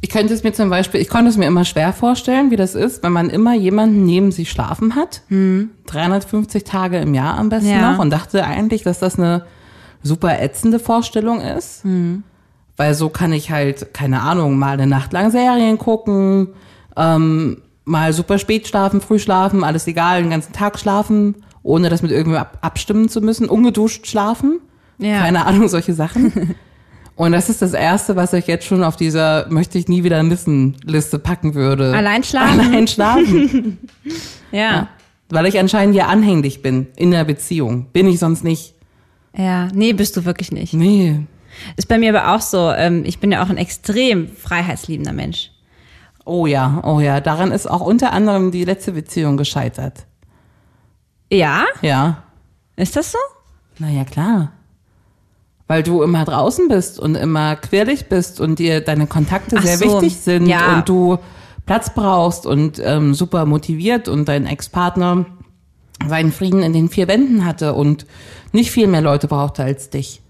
Ich 0.00 0.10
könnte 0.10 0.32
es 0.32 0.44
mir 0.44 0.52
zum 0.52 0.70
Beispiel, 0.70 1.00
ich 1.00 1.08
konnte 1.08 1.28
es 1.28 1.36
mir 1.36 1.46
immer 1.46 1.64
schwer 1.64 1.92
vorstellen, 1.92 2.50
wie 2.52 2.56
das 2.56 2.74
ist, 2.76 3.02
wenn 3.02 3.12
man 3.12 3.30
immer 3.30 3.54
jemanden 3.54 4.04
neben 4.04 4.30
sich 4.30 4.50
schlafen 4.50 4.94
hat. 4.94 5.22
350 5.86 6.62
Tage 6.64 6.98
im 6.98 7.14
Jahr 7.14 7.36
am 7.36 7.48
besten 7.48 7.70
Ja. 7.70 7.92
noch 7.92 7.98
und 7.98 8.10
dachte 8.10 8.44
eigentlich, 8.44 8.82
dass 8.84 9.00
das 9.00 9.18
eine 9.18 9.44
super 10.02 10.40
ätzende 10.40 10.78
Vorstellung 10.78 11.40
ist. 11.40 11.82
Weil 12.76 12.94
so 12.94 13.08
kann 13.08 13.32
ich 13.32 13.50
halt, 13.50 13.92
keine 13.92 14.20
Ahnung, 14.22 14.56
mal 14.56 14.74
eine 14.74 14.86
Nacht 14.86 15.12
lang 15.12 15.32
Serien 15.32 15.78
gucken, 15.78 16.50
ähm, 16.96 17.62
mal 17.84 18.12
super 18.12 18.38
spät 18.38 18.68
schlafen, 18.68 19.00
früh 19.00 19.18
schlafen, 19.18 19.64
alles 19.64 19.86
egal, 19.88 20.22
den 20.22 20.30
ganzen 20.30 20.52
Tag 20.52 20.78
schlafen, 20.78 21.36
ohne 21.64 21.88
das 21.88 22.02
mit 22.02 22.12
irgendwem 22.12 22.40
ab 22.40 22.58
abstimmen 22.60 23.08
zu 23.08 23.20
müssen, 23.20 23.48
ungeduscht 23.48 24.06
schlafen. 24.06 24.60
Ja. 24.98 25.18
Keine 25.20 25.44
Ahnung, 25.46 25.66
solche 25.68 25.94
Sachen. 25.94 26.54
Und 27.18 27.32
das 27.32 27.48
ist 27.48 27.62
das 27.62 27.72
Erste, 27.72 28.14
was 28.14 28.32
ich 28.32 28.46
jetzt 28.46 28.64
schon 28.64 28.84
auf 28.84 28.94
dieser 28.94 29.48
möchte 29.50 29.76
ich 29.76 29.88
nie 29.88 30.04
wieder 30.04 30.22
missen 30.22 30.76
Liste 30.84 31.18
packen 31.18 31.54
würde. 31.54 31.92
Allein 31.92 32.22
schlafen? 32.22 32.60
Allein 32.60 32.86
schlafen. 32.86 33.78
Ja. 34.50 34.88
Weil 35.28 35.44
ich 35.44 35.58
anscheinend 35.58 35.94
ja 35.94 36.06
anhänglich 36.06 36.62
bin 36.62 36.86
in 36.96 37.10
der 37.10 37.24
Beziehung. 37.24 37.90
Bin 37.92 38.06
ich 38.08 38.18
sonst 38.18 38.44
nicht. 38.44 38.72
Ja, 39.36 39.68
nee, 39.74 39.92
bist 39.92 40.16
du 40.16 40.24
wirklich 40.24 40.52
nicht. 40.52 40.72
Nee. 40.72 41.26
Ist 41.76 41.86
bei 41.86 41.98
mir 41.98 42.16
aber 42.16 42.34
auch 42.34 42.40
so, 42.40 42.72
ähm, 42.72 43.02
ich 43.04 43.18
bin 43.18 43.30
ja 43.30 43.44
auch 43.44 43.50
ein 43.50 43.58
extrem 43.58 44.28
freiheitsliebender 44.28 45.12
Mensch. 45.12 45.50
Oh 46.24 46.46
ja, 46.46 46.80
oh 46.82 47.00
ja. 47.00 47.20
Daran 47.20 47.52
ist 47.52 47.68
auch 47.68 47.82
unter 47.82 48.12
anderem 48.14 48.52
die 48.52 48.64
letzte 48.64 48.92
Beziehung 48.92 49.36
gescheitert. 49.36 50.06
Ja? 51.30 51.66
Ja. 51.82 52.22
Ist 52.76 52.96
das 52.96 53.12
so? 53.12 53.18
Naja, 53.78 54.04
klar. 54.04 54.52
Weil 55.68 55.82
du 55.84 56.02
immer 56.02 56.24
draußen 56.24 56.66
bist 56.68 56.98
und 56.98 57.14
immer 57.14 57.54
quirlig 57.56 58.08
bist 58.08 58.40
und 58.40 58.58
dir 58.58 58.80
deine 58.80 59.06
Kontakte 59.06 59.56
Ach 59.58 59.62
sehr 59.62 59.76
so, 59.78 60.00
wichtig 60.02 60.16
sind 60.18 60.46
ja. 60.46 60.76
und 60.78 60.88
du 60.88 61.18
Platz 61.66 61.92
brauchst 61.94 62.46
und 62.46 62.80
ähm, 62.82 63.14
super 63.14 63.44
motiviert 63.46 64.08
und 64.08 64.26
dein 64.26 64.46
Ex-Partner 64.46 65.26
seinen 66.08 66.32
Frieden 66.32 66.62
in 66.62 66.72
den 66.72 66.88
vier 66.88 67.06
Wänden 67.06 67.44
hatte 67.44 67.74
und 67.74 68.06
nicht 68.52 68.70
viel 68.70 68.86
mehr 68.86 69.02
Leute 69.02 69.28
brauchte 69.28 69.62
als 69.62 69.90
dich. 69.90 70.22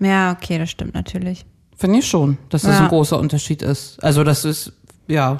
Ja, 0.00 0.32
okay, 0.32 0.58
das 0.58 0.70
stimmt 0.70 0.94
natürlich. 0.94 1.44
Finde 1.76 1.98
ich 1.98 2.06
schon, 2.06 2.38
dass 2.48 2.62
das 2.62 2.76
Ja. 2.78 2.84
ein 2.84 2.88
großer 2.88 3.18
Unterschied 3.18 3.60
ist. 3.62 4.02
Also 4.02 4.24
das 4.24 4.44
ist, 4.46 4.72
ja. 5.08 5.38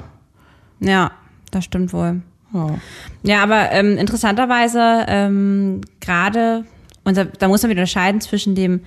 Ja, 0.79 1.11
das 1.49 1.65
stimmt 1.65 1.93
wohl. 1.93 2.21
ja. 2.53 2.75
Ja, 3.23 3.43
aber 3.43 3.71
ähm, 3.71 3.97
interessanterweise 3.97 5.05
ähm, 5.07 5.81
gerade, 5.99 6.65
und 7.03 7.17
da, 7.17 7.23
da 7.23 7.47
muss 7.47 7.63
man 7.63 7.71
wieder 7.71 7.81
unterscheiden 7.81 8.21
zwischen 8.21 8.53
dem 8.53 8.81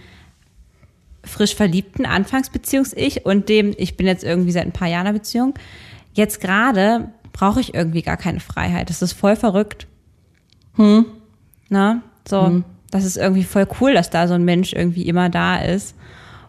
frisch 1.24 1.54
verliebten 1.54 2.06
Anfangsbeziehungs-Ich 2.06 3.26
und 3.26 3.48
dem, 3.48 3.74
ich 3.76 3.96
bin 3.96 4.06
jetzt 4.06 4.24
irgendwie 4.24 4.52
seit 4.52 4.66
ein 4.66 4.72
paar 4.72 4.88
Jahren 4.88 5.02
in 5.02 5.08
einer 5.08 5.18
Beziehung. 5.18 5.54
Jetzt 6.14 6.40
gerade 6.40 7.10
brauche 7.32 7.60
ich 7.60 7.74
irgendwie 7.74 8.02
gar 8.02 8.16
keine 8.16 8.40
Freiheit. 8.40 8.90
Das 8.90 9.02
ist 9.02 9.12
voll 9.12 9.36
verrückt. 9.36 9.86
Hm. 10.74 11.06
Na, 11.68 12.02
so, 12.28 12.62
das 12.90 13.04
ist 13.04 13.16
irgendwie 13.16 13.44
voll 13.44 13.66
cool, 13.80 13.94
dass 13.94 14.10
da 14.10 14.26
so 14.26 14.34
ein 14.34 14.44
Mensch 14.44 14.72
irgendwie 14.72 15.06
immer 15.06 15.28
da 15.28 15.58
ist. 15.58 15.94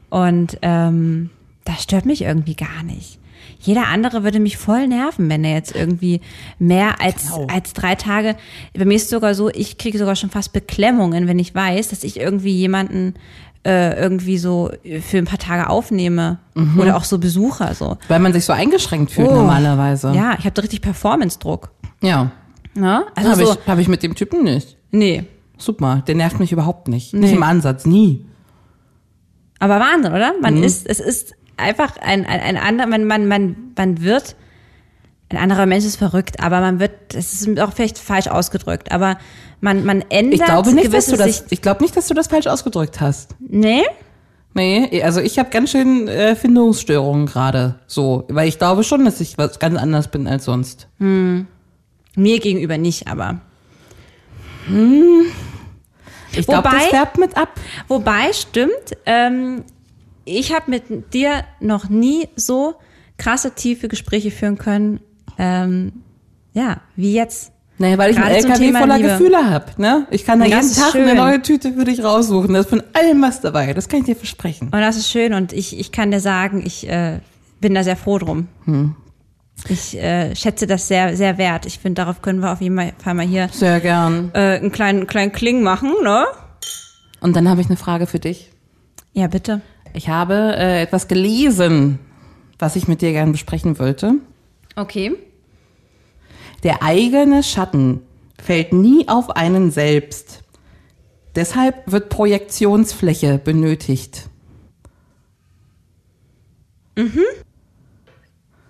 Und 0.09 0.57
ähm, 0.61 1.29
das 1.63 1.83
stört 1.83 2.05
mich 2.05 2.23
irgendwie 2.23 2.55
gar 2.55 2.83
nicht. 2.83 3.19
Jeder 3.59 3.87
andere 3.87 4.23
würde 4.23 4.39
mich 4.39 4.57
voll 4.57 4.87
nerven, 4.87 5.29
wenn 5.29 5.43
er 5.43 5.53
jetzt 5.53 5.75
irgendwie 5.75 6.21
mehr 6.57 6.99
als, 6.99 7.27
Genau. 7.31 7.47
als 7.47 7.73
drei 7.73 7.93
Tage. 7.95 8.35
Bei 8.75 8.85
mir 8.85 8.95
ist 8.95 9.03
es 9.03 9.09
sogar 9.09 9.35
so, 9.35 9.49
ich 9.49 9.77
kriege 9.77 9.99
sogar 9.99 10.15
schon 10.15 10.31
fast 10.31 10.51
Beklemmungen, 10.53 11.27
wenn 11.27 11.37
ich 11.37 11.53
weiß, 11.53 11.89
dass 11.89 12.03
ich 12.03 12.19
irgendwie 12.19 12.55
jemanden 12.55 13.13
äh, 13.63 13.99
irgendwie 14.01 14.37
so 14.37 14.71
für 15.01 15.17
ein 15.19 15.25
paar 15.25 15.37
Tage 15.37 15.69
aufnehme. 15.69 16.39
Oder 16.77 16.97
auch 16.97 17.03
so 17.03 17.17
Besucher 17.19 17.73
so. 17.75 17.97
Weil 18.07 18.19
man 18.19 18.33
sich 18.33 18.45
so 18.45 18.53
eingeschränkt 18.53 19.11
fühlt 19.11 19.29
Oh. 19.29 19.35
normalerweise. 19.35 20.11
Ja, 20.15 20.33
ich 20.37 20.45
habe 20.45 20.51
da 20.51 20.61
richtig 20.61 20.81
Performance-Druck. 20.81 21.71
Ja. 22.01 22.31
Ne? 22.73 23.03
Also 23.15 23.29
habe 23.31 23.45
so, 23.45 23.51
ich, 23.53 23.67
hab 23.67 23.77
ich 23.79 23.87
mit 23.87 24.01
dem 24.03 24.15
Typen 24.15 24.43
nicht. 24.43 24.77
nee. 24.91 25.23
Super, 25.57 26.01
der 26.07 26.15
nervt 26.15 26.39
mich 26.39 26.51
überhaupt 26.51 26.87
nicht. 26.87 27.13
Nee. 27.13 27.19
Nicht 27.19 27.33
im 27.33 27.43
Ansatz, 27.43 27.85
nie. 27.85 28.25
Aber 29.59 29.79
Wahnsinn, 29.79 30.11
oder? 30.11 30.33
Man 30.41 30.55
Mhm. 30.55 30.63
ist, 30.63 30.87
es 30.87 30.99
ist 30.99 31.33
einfach 31.55 31.97
ein, 31.97 32.25
ein, 32.25 32.39
ein 32.39 32.57
anderer, 32.57 32.87
man, 32.87 33.05
man, 33.05 33.27
man, 33.27 33.55
man 33.77 34.01
wird, 34.01 34.35
ein 35.29 35.37
anderer 35.37 35.67
Mensch 35.67 35.85
ist 35.85 35.97
verrückt, 35.97 36.41
aber 36.43 36.61
man 36.61 36.79
wird, 36.79 37.13
es 37.13 37.33
ist 37.33 37.59
auch 37.59 37.73
vielleicht 37.73 37.99
falsch 37.99 38.27
ausgedrückt, 38.27 38.91
aber 38.91 39.17
man, 39.59 39.85
man 39.85 40.01
ändert 40.09 40.39
Ich 40.39 40.43
glaube 40.45 40.73
nicht, 40.73 40.91
dass 40.91 41.05
du 41.05 41.15
das, 41.15 41.45
ich 41.51 41.61
glaube 41.61 41.83
nicht, 41.83 41.95
dass 41.95 42.07
du 42.07 42.15
das 42.15 42.27
falsch 42.27 42.47
ausgedrückt 42.47 42.99
hast. 42.99 43.35
Nee? 43.51 43.83
Nee, 44.53 45.03
also 45.03 45.19
ich 45.21 45.39
habe 45.39 45.49
ganz 45.49 45.71
schön 45.71 46.07
äh, 46.07 46.35
Findungsstörungen 46.35 47.25
gerade 47.25 47.79
so, 47.85 48.25
weil 48.29 48.47
ich 48.47 48.57
glaube 48.57 48.83
schon, 48.83 49.05
dass 49.05 49.21
ich 49.21 49.37
was 49.37 49.59
ganz 49.59 49.77
anders 49.77 50.09
bin 50.09 50.27
als 50.27 50.45
sonst. 50.45 50.87
Mir 52.15 52.39
gegenüber 52.39 52.77
nicht, 52.77 53.07
aber. 53.07 53.41
Ich 56.33 56.47
glaube, 56.47 56.69
das 56.69 56.85
färbt 56.87 57.17
mit 57.17 57.35
ab. 57.37 57.59
Wobei, 57.87 58.31
stimmt, 58.33 58.97
ähm, 59.05 59.63
ich 60.23 60.53
habe 60.53 60.71
mit 60.71 61.13
dir 61.13 61.43
noch 61.59 61.89
nie 61.89 62.29
so 62.35 62.75
krasse, 63.17 63.51
tiefe 63.53 63.89
Gespräche 63.89 64.31
führen 64.31 64.57
können, 64.57 65.01
ähm, 65.37 66.03
ja, 66.53 66.81
wie 66.95 67.13
jetzt. 67.13 67.50
Nee, 67.81 67.97
weil 67.97 68.11
ich 68.11 68.17
Gerade 68.17 68.35
einen 68.35 68.45
LKW 68.45 68.71
voller 68.73 68.97
Liebe. 68.97 69.09
Gefühle 69.09 69.49
hab, 69.51 69.79
ne? 69.79 70.05
Ich 70.11 70.23
kann 70.23 70.39
da 70.39 70.45
Das 70.47 70.53
jeden 70.53 70.75
Tag 70.75 70.95
eine 70.95 71.07
schön. 71.07 71.17
neue 71.17 71.41
Tüte 71.41 71.73
für 71.73 71.83
dich 71.83 72.03
raussuchen. 72.03 72.53
Da 72.53 72.59
ist 72.59 72.69
von 72.69 72.83
allem 72.93 73.21
was 73.23 73.41
dabei. 73.41 73.73
Das 73.73 73.89
kann 73.89 74.01
ich 74.01 74.05
dir 74.05 74.15
versprechen. 74.15 74.65
Und 74.67 74.79
das 74.79 74.97
ist 74.97 75.09
schön 75.09 75.33
und 75.33 75.51
ich, 75.51 75.79
ich 75.79 75.91
kann 75.91 76.11
dir 76.11 76.19
sagen, 76.19 76.61
ich 76.65 76.87
äh, 76.87 77.19
bin 77.59 77.73
da 77.73 77.83
sehr 77.83 77.97
froh 77.97 78.19
drum. 78.19 78.47
Ich 79.67 79.97
äh, 79.97 80.35
schätze 80.35 80.67
das 80.67 80.87
sehr, 80.87 81.17
sehr 81.17 81.37
wert. 81.39 81.65
Ich 81.65 81.79
finde, 81.79 82.01
darauf 82.01 82.21
können 82.21 82.39
wir 82.39 82.51
auf 82.51 82.61
jeden 82.61 82.77
Fall 82.99 83.13
mal 83.15 83.25
hier 83.25 83.49
Sehr 83.51 83.79
gern. 83.79 84.29
äh, 84.33 84.57
einen 84.59 84.71
kleinen, 84.71 85.07
kleinen 85.07 85.31
Kling 85.31 85.63
machen, 85.63 85.91
ne? 86.03 86.25
Und 87.19 87.35
dann 87.35 87.49
habe 87.49 87.61
ich 87.61 87.67
eine 87.67 87.77
Frage 87.77 88.05
für 88.07 88.19
dich. 88.19 88.51
Ja, 89.13 89.25
bitte. 89.27 89.61
Ich 89.93 90.07
habe 90.07 90.53
äh, 90.55 90.81
etwas 90.83 91.07
gelesen, 91.07 91.97
was 92.59 92.75
ich 92.75 92.87
mit 92.87 93.01
dir 93.01 93.11
gern 93.11 93.31
besprechen 93.31 93.77
wollte. 93.79 94.13
Okay. 94.75 95.13
Der 96.63 96.83
eigene 96.83 97.43
Schatten 97.43 98.01
fällt 98.41 98.73
nie 98.73 99.07
auf 99.07 99.29
einen 99.31 99.71
selbst. 99.71 100.43
Deshalb 101.35 101.89
wird 101.91 102.09
Projektionsfläche 102.09 103.37
benötigt. 103.37 104.27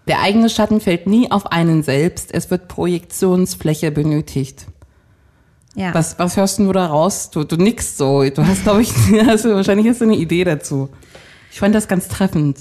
Der 0.08 0.22
eigene 0.22 0.50
Schatten 0.50 0.80
fällt 0.80 1.08
nie 1.08 1.32
auf 1.32 1.48
einen 1.52 1.84
selbst. 1.84 2.34
Es 2.34 2.50
wird 2.50 2.68
Projektionsfläche 2.68 3.92
benötigt. 3.92 4.68
Ja. 5.76 5.94
Was, 5.94 6.20
was 6.20 6.38
hörst 6.38 6.60
du 6.60 6.72
da 6.72 6.88
raus? 6.88 7.30
Du, 7.32 7.44
du 7.44 7.56
nix 7.56 7.98
so. 7.98 8.24
Du 8.30 8.46
hast, 8.46 8.64
glaube 8.64 8.82
ich, 8.82 8.92
du- 8.94 9.14
wahrscheinlich 9.56 9.88
hast 9.88 10.02
du 10.02 10.06
eine 10.06 10.16
Idee 10.18 10.44
dazu. 10.44 10.90
Ich 11.52 11.60
fand 11.60 11.74
das 11.76 11.88
ganz 11.88 12.08
treffend. 12.08 12.60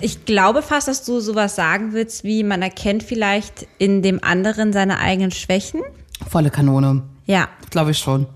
Ich 0.00 0.24
glaube 0.24 0.62
fast, 0.62 0.88
dass 0.88 1.04
du 1.04 1.20
sowas 1.20 1.56
sagen 1.56 1.92
willst, 1.92 2.24
wie 2.24 2.42
man 2.42 2.62
erkennt 2.62 3.02
vielleicht 3.02 3.66
in 3.78 4.02
dem 4.02 4.22
anderen 4.24 4.72
seine 4.72 4.98
eigenen 4.98 5.30
Schwächen. 5.30 5.82
Volle 6.26 6.50
Kanone. 6.50 7.02
Ja, 7.26 7.48
Glaube 7.70 7.90
ich 7.90 7.98
schon. 7.98 8.26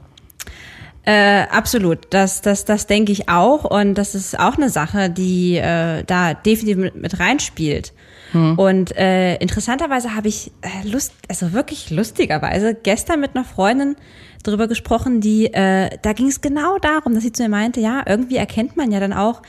Äh, 1.05 1.47
absolut, 1.51 2.09
das, 2.11 2.43
das, 2.43 2.67
das 2.67 2.87
denke 2.87 3.13
ich 3.13 3.31
auch 3.31 3.65
und 3.65 3.95
das 3.95 4.15
ist 4.15 4.39
auch 4.39 4.57
eine 4.57 4.69
Sache, 4.69 5.09
die 5.09 5.57
äh, 5.57 6.05
da 6.05 6.35
definitiv 6.35 6.77
mit, 6.77 6.97
mit 6.97 7.19
reinspielt. 7.19 7.95
Und 8.35 8.95
äh, 8.95 9.37
interessanterweise 9.37 10.15
habe 10.15 10.29
ich 10.29 10.53
äh, 10.61 10.87
Lust, 10.87 11.15
also 11.31 11.55
wirklich 11.55 11.89
lustigerweise 11.91 12.75
gestern 12.75 13.21
mit 13.21 13.35
einer 13.35 13.45
Freundin 13.45 13.97
drüber 14.43 14.69
gesprochen, 14.69 15.23
die 15.23 15.47
äh, 15.47 15.89
da 16.03 16.13
ging 16.13 16.27
es 16.27 16.43
genau 16.43 16.79
darum, 16.79 17.15
dass 17.15 17.23
sie 17.23 17.33
zu 17.33 17.43
mir 17.43 17.49
meinte, 17.49 17.81
ja, 17.81 18.03
irgendwie 18.07 18.37
erkennt 18.37 18.77
man 18.77 18.93
ja 18.93 19.01
dann 19.01 19.15
auch 19.15 19.41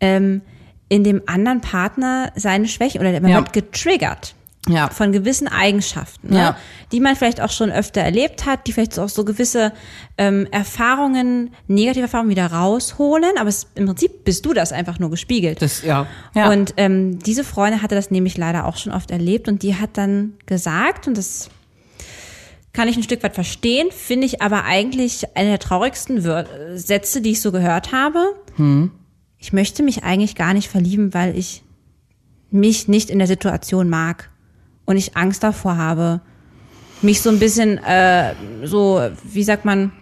ähm, 0.00 0.42
in 0.90 1.02
dem 1.04 1.22
anderen 1.26 1.62
Partner 1.62 2.30
seine 2.36 2.68
Schwächen 2.68 3.00
oder 3.00 3.12
man 3.20 3.30
Ja. 3.30 3.36
wird 3.38 3.52
getriggert 3.54 4.34
Ja. 4.68 4.90
von 4.90 5.12
gewissen 5.12 5.48
Eigenschaften, 5.48 6.28
ne? 6.34 6.38
Ja. 6.38 6.56
die 6.92 7.00
man 7.00 7.16
vielleicht 7.16 7.40
auch 7.40 7.50
schon 7.50 7.70
öfter 7.70 8.02
erlebt 8.02 8.44
hat, 8.44 8.66
die 8.66 8.72
vielleicht 8.72 8.98
auch 8.98 9.08
so 9.08 9.24
gewisse 9.24 9.72
ähm, 10.18 10.46
Erfahrungen, 10.50 11.54
negative 11.68 12.02
Erfahrungen 12.02 12.28
wieder 12.30 12.46
rausholen, 12.48 13.30
aber 13.38 13.48
es, 13.48 13.68
im 13.76 13.86
Prinzip 13.86 14.24
bist 14.24 14.44
du 14.44 14.52
das 14.52 14.72
einfach 14.72 14.98
nur 14.98 15.08
gespiegelt. 15.10 15.62
Das, 15.62 15.82
ja. 15.82 16.06
ja. 16.34 16.50
Und 16.50 16.74
ähm, 16.76 17.20
diese 17.20 17.44
Freundin 17.44 17.80
hatte 17.82 17.94
das 17.94 18.10
nämlich 18.10 18.36
leider 18.36 18.66
auch 18.66 18.76
schon 18.76 18.92
oft 18.92 19.10
erlebt 19.10 19.48
und 19.48 19.62
die 19.62 19.76
hat 19.76 19.90
dann 19.96 20.34
gesagt, 20.46 21.06
und 21.06 21.16
das 21.16 21.48
kann 22.72 22.86
ich 22.88 22.96
ein 22.96 23.02
Stück 23.02 23.22
weit 23.22 23.34
verstehen, 23.34 23.88
finde 23.90 24.26
ich 24.26 24.42
aber 24.42 24.64
eigentlich 24.64 25.36
eine 25.36 25.50
der 25.50 25.58
traurigsten 25.60 26.20
Sätze, 26.76 27.20
die 27.20 27.30
ich 27.30 27.40
so 27.40 27.50
gehört 27.52 27.92
habe. 27.92 28.34
Ich 29.40 29.54
möchte 29.54 29.82
mich 29.82 30.04
eigentlich 30.04 30.34
gar 30.34 30.52
nicht 30.52 30.68
verlieben, 30.68 31.14
weil 31.14 31.36
ich 31.36 31.64
mich 32.50 32.88
nicht 32.88 33.08
in 33.08 33.18
der 33.18 33.26
Situation 33.26 33.88
mag 33.88 34.30
und 34.84 34.98
ich 34.98 35.16
Angst 35.16 35.42
davor 35.42 35.78
habe, 35.78 36.20
mich 37.00 37.22
so 37.22 37.30
ein 37.30 37.38
bisschen, 37.38 37.78
äh, 37.78 38.34
so, 38.64 39.00
wie 39.24 39.42
sagt 39.42 39.64
man, 39.64 39.92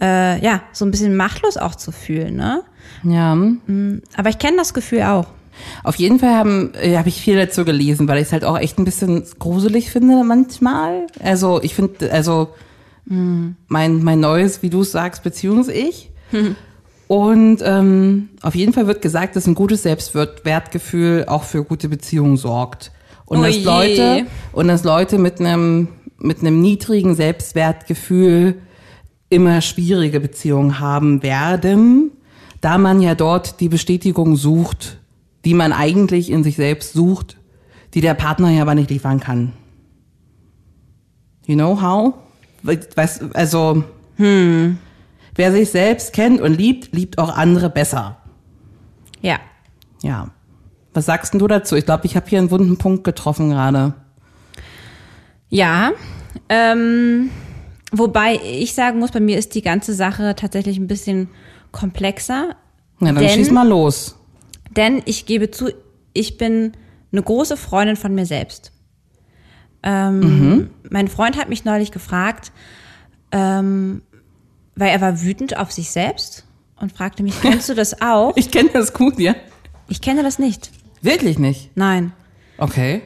äh, 0.00 0.38
ja, 0.44 0.62
so 0.72 0.84
ein 0.84 0.90
bisschen 0.90 1.16
machtlos 1.16 1.56
auch 1.56 1.74
zu 1.74 1.90
fühlen, 1.90 2.36
ne? 2.36 2.62
Ja. 3.02 3.32
Aber 4.16 4.28
ich 4.28 4.38
kenne 4.38 4.58
das 4.58 4.74
Gefühl 4.74 5.02
auch. 5.02 5.28
Auf 5.82 5.96
jeden 5.96 6.18
Fall 6.18 6.70
äh, 6.74 6.98
habe 6.98 7.08
ich 7.08 7.18
viel 7.18 7.36
dazu 7.36 7.64
gelesen, 7.64 8.06
weil 8.08 8.18
ich 8.18 8.26
es 8.26 8.32
halt 8.32 8.44
auch 8.44 8.58
echt 8.58 8.78
ein 8.78 8.84
bisschen 8.84 9.24
gruselig 9.38 9.90
finde 9.90 10.22
manchmal. 10.22 11.06
Also 11.22 11.62
ich 11.62 11.74
finde, 11.74 12.12
also 12.12 12.50
mein, 13.08 14.02
mein 14.02 14.20
neues, 14.20 14.62
wie 14.62 14.68
du 14.68 14.82
es 14.82 14.92
sagst, 14.92 15.22
Beziehungs-Ich. 15.22 16.10
Und 17.08 17.58
ähm, 17.62 18.30
auf 18.42 18.54
jeden 18.54 18.72
Fall 18.72 18.86
wird 18.86 19.00
gesagt, 19.00 19.36
dass 19.36 19.46
ein 19.46 19.54
gutes 19.54 19.84
Selbstwertgefühl 19.84 21.24
auch 21.28 21.44
für 21.44 21.62
gute 21.62 21.88
Beziehungen 21.88 22.36
sorgt. 22.36 22.90
Und 23.26 23.38
Oh 23.38 23.42
dass. 23.42 23.64
Leute 23.64 24.26
und 24.52 24.68
dass 24.68 24.84
Leute 24.84 25.18
mit 25.18 25.40
einem 25.40 25.88
mit 26.18 26.40
einem 26.40 26.60
niedrigen 26.60 27.14
Selbstwertgefühl 27.14 28.54
immer 29.28 29.60
schwierige 29.60 30.20
Beziehungen 30.20 30.80
haben 30.80 31.22
werden, 31.22 32.10
da 32.60 32.78
man 32.78 33.02
ja 33.02 33.14
dort 33.14 33.60
die 33.60 33.68
Bestätigung 33.68 34.36
sucht, 34.36 34.98
die 35.44 35.54
man 35.54 35.72
eigentlich 35.72 36.30
in 36.30 36.42
sich 36.42 36.56
selbst 36.56 36.92
sucht, 36.92 37.36
die 37.94 38.00
der 38.00 38.14
Partner 38.14 38.50
ja 38.50 38.62
aber 38.62 38.74
nicht 38.74 38.90
liefern 38.90 39.20
kann. 39.20 39.52
You 41.46 41.54
know 41.54 41.80
how? 41.80 42.14
Weißt, 42.62 43.34
also, 43.34 43.84
hm. 44.16 44.78
Wer 45.36 45.52
sich 45.52 45.70
selbst 45.70 46.12
kennt 46.12 46.40
und 46.40 46.54
liebt, 46.56 46.94
liebt 46.94 47.18
auch 47.18 47.36
andere 47.36 47.70
besser. 47.70 48.18
Ja. 49.20 49.38
Ja. 50.02 50.30
Was 50.94 51.06
sagst 51.06 51.32
denn 51.34 51.40
du 51.40 51.46
dazu? 51.46 51.76
Ich 51.76 51.84
glaube, 51.84 52.06
ich 52.06 52.16
habe 52.16 52.26
hier 52.28 52.38
einen 52.38 52.50
wunden 52.50 52.78
Punkt 52.78 53.04
getroffen 53.04 53.50
gerade. 53.50 53.94
Ja. 55.48 55.92
Ähm, 56.48 57.30
wobei 57.92 58.40
ich 58.42 58.74
sagen 58.74 58.98
muss, 58.98 59.10
bei 59.12 59.20
mir 59.20 59.38
ist 59.38 59.54
die 59.54 59.62
ganze 59.62 59.94
Sache 59.94 60.34
tatsächlich 60.34 60.78
ein 60.78 60.86
bisschen 60.86 61.28
komplexer. 61.72 62.56
Ja, 63.00 63.06
dann 63.12 63.16
Denn- 63.16 63.28
schieß 63.30 63.50
mal 63.50 63.68
los. 63.68 64.16
Denn 64.70 65.02
ich 65.06 65.26
gebe 65.26 65.50
zu, 65.50 65.70
ich 66.12 66.36
bin 66.38 66.72
eine 67.12 67.22
große 67.22 67.56
Freundin 67.56 67.96
von 67.96 68.14
mir 68.14 68.26
selbst. 68.26 68.72
Ähm, 69.82 70.70
Mein 70.90 71.08
Freund 71.08 71.38
hat 71.38 71.48
mich 71.48 71.64
neulich 71.64 71.92
gefragt, 71.92 72.52
ähm, 73.32 74.02
weil 74.76 74.90
er 74.90 75.00
war 75.00 75.22
wütend 75.22 75.56
auf 75.56 75.72
sich 75.72 75.90
selbst 75.90 76.44
und 76.80 76.92
fragte 76.92 77.22
mich, 77.22 77.40
kennst 77.40 77.68
du 77.68 77.74
das 77.74 78.00
auch? 78.00 78.36
Ich 78.36 78.50
kenne 78.50 78.70
das 78.72 78.92
gut, 78.92 79.18
ja? 79.18 79.34
Ich 79.88 80.00
kenne 80.00 80.22
das 80.22 80.38
nicht. 80.38 80.70
Wirklich 81.02 81.38
nicht. 81.38 81.70
Nein. 81.74 82.12
Okay. 82.58 83.02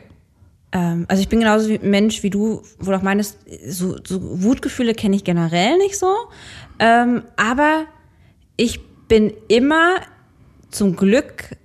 Ähm, 0.73 1.07
also 1.09 1.23
ich 1.23 1.29
bin 1.29 1.41
genauso 1.41 1.69
wie 1.69 1.79
Mensch 1.79 2.23
wie 2.23 2.31
du, 2.31 2.63
wo 2.79 2.91
du 2.91 2.97
auch 2.97 3.03
meinst, 3.03 3.39
so, 3.67 3.97
so 4.05 4.43
Wutgefühle 4.43 4.95
kenne 4.95 5.17
ich 5.17 5.25
generell 5.25 5.79
nicht 5.79 5.99
so. 5.99 6.15
Ähm, 6.79 7.23
aber 7.37 7.87
ich 8.57 8.81
bin 9.09 9.33
immer 9.49 9.97
zum 10.71 10.97
Glück, 10.97 11.57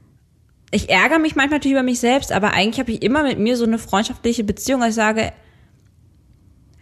ich 0.71 0.89
ärgere 0.89 1.19
mich 1.19 1.35
manchmal 1.35 1.57
natürlich 1.57 1.75
über 1.75 1.83
mich 1.83 1.99
selbst, 1.99 2.31
aber 2.31 2.53
eigentlich 2.53 2.79
habe 2.79 2.91
ich 2.91 3.03
immer 3.03 3.23
mit 3.23 3.39
mir 3.39 3.55
so 3.55 3.65
eine 3.65 3.77
freundschaftliche 3.77 4.43
Beziehung, 4.43 4.83
ich 4.83 4.95
sage, 4.95 5.31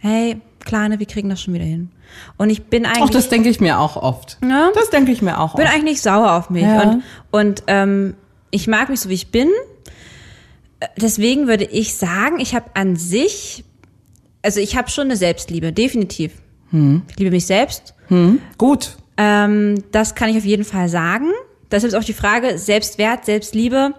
hey, 0.04 0.40
Kleine, 0.60 0.98
wir 0.98 1.06
kriegen 1.06 1.28
das 1.28 1.42
schon 1.42 1.54
wieder 1.54 1.64
hin. 1.64 1.90
Und 2.36 2.50
ich 2.50 2.64
bin 2.64 2.86
eigentlich. 2.86 3.02
Auch 3.02 3.10
das 3.10 3.28
denke 3.28 3.48
ich 3.48 3.60
mir 3.60 3.78
auch 3.78 3.96
oft. 3.96 4.38
Ja. 4.42 4.70
Das 4.74 4.90
denke 4.90 5.12
ich 5.12 5.20
mir 5.20 5.38
auch 5.38 5.54
bin 5.54 5.64
oft. 5.64 5.74
eigentlich 5.74 5.94
nicht 5.94 6.02
sauer 6.02 6.32
auf 6.32 6.50
mich. 6.50 6.62
Ja. 6.62 6.82
Und, 6.82 7.02
und 7.30 7.62
ähm, 7.66 8.14
ich 8.50 8.66
mag 8.66 8.88
mich 8.88 9.00
so, 9.00 9.08
wie 9.08 9.14
ich 9.14 9.30
bin. 9.30 9.48
Äh, 10.80 10.86
Deswegen 10.96 11.48
würde 11.48 11.64
ich 11.64 11.94
sagen, 11.94 12.38
ich 12.38 12.54
habe 12.54 12.70
an 12.74 12.96
sich, 12.96 13.64
also 14.42 14.60
ich 14.60 14.76
habe 14.76 14.90
schon 14.90 15.04
eine 15.04 15.16
Selbstliebe, 15.16 15.72
definitiv. 15.72 16.32
Ich 17.08 17.16
liebe 17.18 17.30
mich 17.30 17.46
selbst. 17.46 17.94
Gut. 18.58 18.96
Ähm, 19.16 19.84
das 19.92 20.16
kann 20.16 20.30
ich 20.30 20.36
auf 20.36 20.44
jeden 20.44 20.64
Fall 20.64 20.88
sagen. 20.88 21.30
Deshalb 21.70 21.92
ist 21.92 21.98
auch 21.98 22.04
die 22.04 22.14
Frage, 22.14 22.58
Selbstwert, 22.58 23.24
Selbstliebe, 23.26 23.94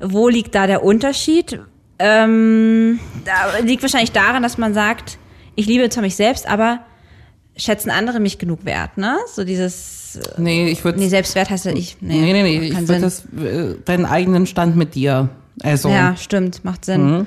wo 0.00 0.28
liegt 0.28 0.54
da 0.54 0.68
der 0.68 0.84
Unterschied? 0.84 1.58
Ähm, 1.98 3.00
da 3.24 3.58
liegt 3.64 3.82
wahrscheinlich 3.82 4.12
daran, 4.12 4.44
dass 4.44 4.58
man 4.58 4.74
sagt, 4.74 5.18
ich 5.56 5.66
liebe 5.66 5.88
zwar 5.90 6.02
mich 6.02 6.16
selbst, 6.16 6.48
aber 6.48 6.80
schätzen 7.56 7.90
andere 7.90 8.20
mich 8.20 8.38
genug 8.38 8.64
wert, 8.64 8.98
ne? 8.98 9.16
So 9.32 9.44
dieses, 9.44 10.18
Nee, 10.36 10.68
ich 10.68 10.84
würde 10.84 10.98
nee, 10.98 11.08
Selbstwert 11.08 11.50
heißt 11.50 11.64
ja 11.64 11.72
ich. 11.72 11.96
Nee, 12.00 12.20
Nee, 12.20 12.32
nee, 12.32 12.42
nee. 12.42 12.68
Ich 12.68 12.88
würde 12.88 13.00
das, 13.00 13.24
äh, 13.36 13.74
deinen 13.84 14.06
eigenen 14.06 14.46
Stand 14.46 14.76
mit 14.76 14.94
dir. 14.94 15.28
Also, 15.62 15.88
Ja, 15.88 16.16
stimmt, 16.16 16.64
macht 16.64 16.84
Sinn. 16.84 17.26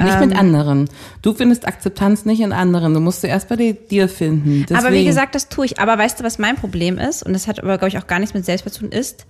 nicht 0.00 0.20
mit 0.20 0.36
anderen. 0.36 0.88
Du 1.22 1.32
findest 1.34 1.66
Akzeptanz 1.66 2.24
nicht 2.24 2.40
in 2.40 2.52
anderen. 2.52 2.94
Du 2.94 3.00
musst 3.00 3.22
sie 3.22 3.28
erst 3.28 3.48
bei 3.48 3.56
dir, 3.56 4.08
finden. 4.08 4.62
Deswegen. 4.68 4.76
Aber 4.78 4.92
wie 4.92 5.04
gesagt, 5.04 5.34
das 5.34 5.48
tue 5.48 5.66
ich. 5.66 5.78
Aber 5.78 5.96
weißt 5.98 6.20
du, 6.20 6.24
was 6.24 6.38
mein 6.38 6.56
Problem 6.56 6.98
ist? 6.98 7.22
Und 7.22 7.32
das 7.32 7.46
hat 7.46 7.60
aber, 7.60 7.78
glaube 7.78 7.88
ich, 7.88 7.98
auch 7.98 8.06
gar 8.06 8.18
nichts 8.18 8.34
mit 8.34 8.44
Selbstwert 8.44 8.74
zu 8.74 8.80
tun, 8.80 8.92
ist, 8.92 9.26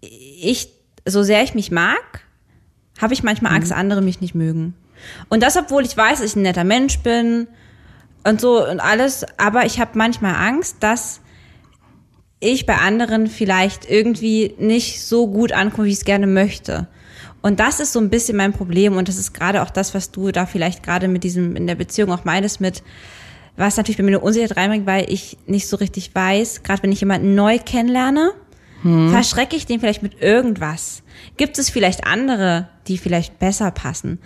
ich, 0.00 0.68
so 1.06 1.22
sehr 1.22 1.42
ich 1.42 1.54
mich 1.54 1.70
mag, 1.70 2.22
habe 3.00 3.14
ich 3.14 3.22
manchmal 3.22 3.54
Angst, 3.54 3.72
andere 3.72 4.02
mich 4.02 4.20
nicht 4.20 4.34
mögen. 4.34 4.74
Und 5.28 5.42
das, 5.42 5.56
obwohl 5.56 5.84
ich 5.84 5.96
weiß, 5.96 6.20
dass 6.20 6.30
ich 6.30 6.36
ein 6.36 6.42
netter 6.42 6.64
Mensch 6.64 6.98
bin 7.00 7.48
und 8.24 8.40
so 8.40 8.66
und 8.68 8.80
alles, 8.80 9.26
aber 9.36 9.66
ich 9.66 9.80
habe 9.80 9.92
manchmal 9.94 10.34
Angst, 10.34 10.76
dass 10.80 11.20
ich 12.40 12.66
bei 12.66 12.76
anderen 12.76 13.28
vielleicht 13.28 13.88
irgendwie 13.88 14.54
nicht 14.58 15.02
so 15.02 15.28
gut 15.28 15.52
ankomme, 15.52 15.86
wie 15.86 15.92
ich 15.92 15.98
es 15.98 16.04
gerne 16.04 16.26
möchte. 16.26 16.88
Und 17.40 17.60
das 17.60 17.80
ist 17.80 17.92
so 17.92 18.00
ein 18.00 18.10
bisschen 18.10 18.36
mein 18.36 18.52
Problem 18.52 18.96
und 18.96 19.08
das 19.08 19.16
ist 19.16 19.32
gerade 19.32 19.62
auch 19.62 19.70
das, 19.70 19.94
was 19.94 20.10
du 20.10 20.30
da 20.30 20.46
vielleicht 20.46 20.82
gerade 20.82 21.08
mit 21.08 21.24
diesem 21.24 21.56
in 21.56 21.66
der 21.66 21.74
Beziehung 21.74 22.12
auch 22.12 22.24
meinst 22.24 22.60
mit 22.60 22.82
was 23.56 23.76
natürlich 23.76 23.98
bei 23.98 24.02
mir 24.02 24.16
eine 24.16 24.20
Unsicherheit 24.20 24.56
reinbringt, 24.56 24.86
weil 24.86 25.12
ich 25.12 25.36
nicht 25.46 25.68
so 25.68 25.76
richtig 25.76 26.14
weiß, 26.14 26.62
gerade 26.62 26.82
wenn 26.82 26.92
ich 26.92 27.00
jemanden 27.00 27.34
neu 27.34 27.58
kennenlerne, 27.58 28.32
verschrecke 29.10 29.54
ich 29.54 29.66
den 29.66 29.78
vielleicht 29.78 30.02
mit 30.02 30.20
irgendwas. 30.20 31.02
Gibt 31.36 31.58
es 31.58 31.70
vielleicht 31.70 32.04
andere, 32.04 32.68
die 32.88 32.98
vielleicht 32.98 33.38
besser 33.38 33.70
passen? 33.70 34.18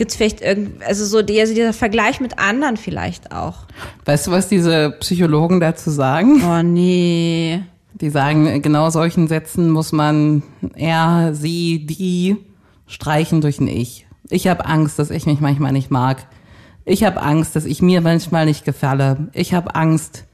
Gibt 0.00 0.12
es 0.12 0.16
vielleicht 0.16 0.40
irgend, 0.40 0.82
also 0.82 1.04
so 1.04 1.20
die, 1.20 1.38
also 1.38 1.52
dieser 1.52 1.74
Vergleich 1.74 2.20
mit 2.20 2.38
anderen 2.38 2.78
vielleicht 2.78 3.32
auch? 3.32 3.66
Weißt 4.06 4.26
du, 4.26 4.30
was 4.30 4.48
diese 4.48 4.92
Psychologen 4.92 5.60
dazu 5.60 5.90
sagen? 5.90 6.42
Oh 6.42 6.62
nee. 6.62 7.62
Die 7.92 8.08
sagen, 8.08 8.62
genau 8.62 8.88
solchen 8.88 9.28
Sätzen 9.28 9.68
muss 9.68 9.92
man 9.92 10.42
er, 10.74 11.34
sie, 11.34 11.84
die 11.84 12.38
streichen 12.86 13.42
durch 13.42 13.60
ein 13.60 13.68
Ich. 13.68 14.06
Ich 14.30 14.48
habe 14.48 14.64
Angst, 14.64 14.98
dass 14.98 15.10
ich 15.10 15.26
mich 15.26 15.40
manchmal 15.40 15.72
nicht 15.72 15.90
mag. 15.90 16.26
Ich 16.86 17.04
habe 17.04 17.20
Angst, 17.20 17.54
dass 17.54 17.66
ich 17.66 17.82
mir 17.82 18.00
manchmal 18.00 18.46
nicht 18.46 18.64
gefalle. 18.64 19.28
Ich 19.34 19.52
habe 19.52 19.74
Angst, 19.74 20.24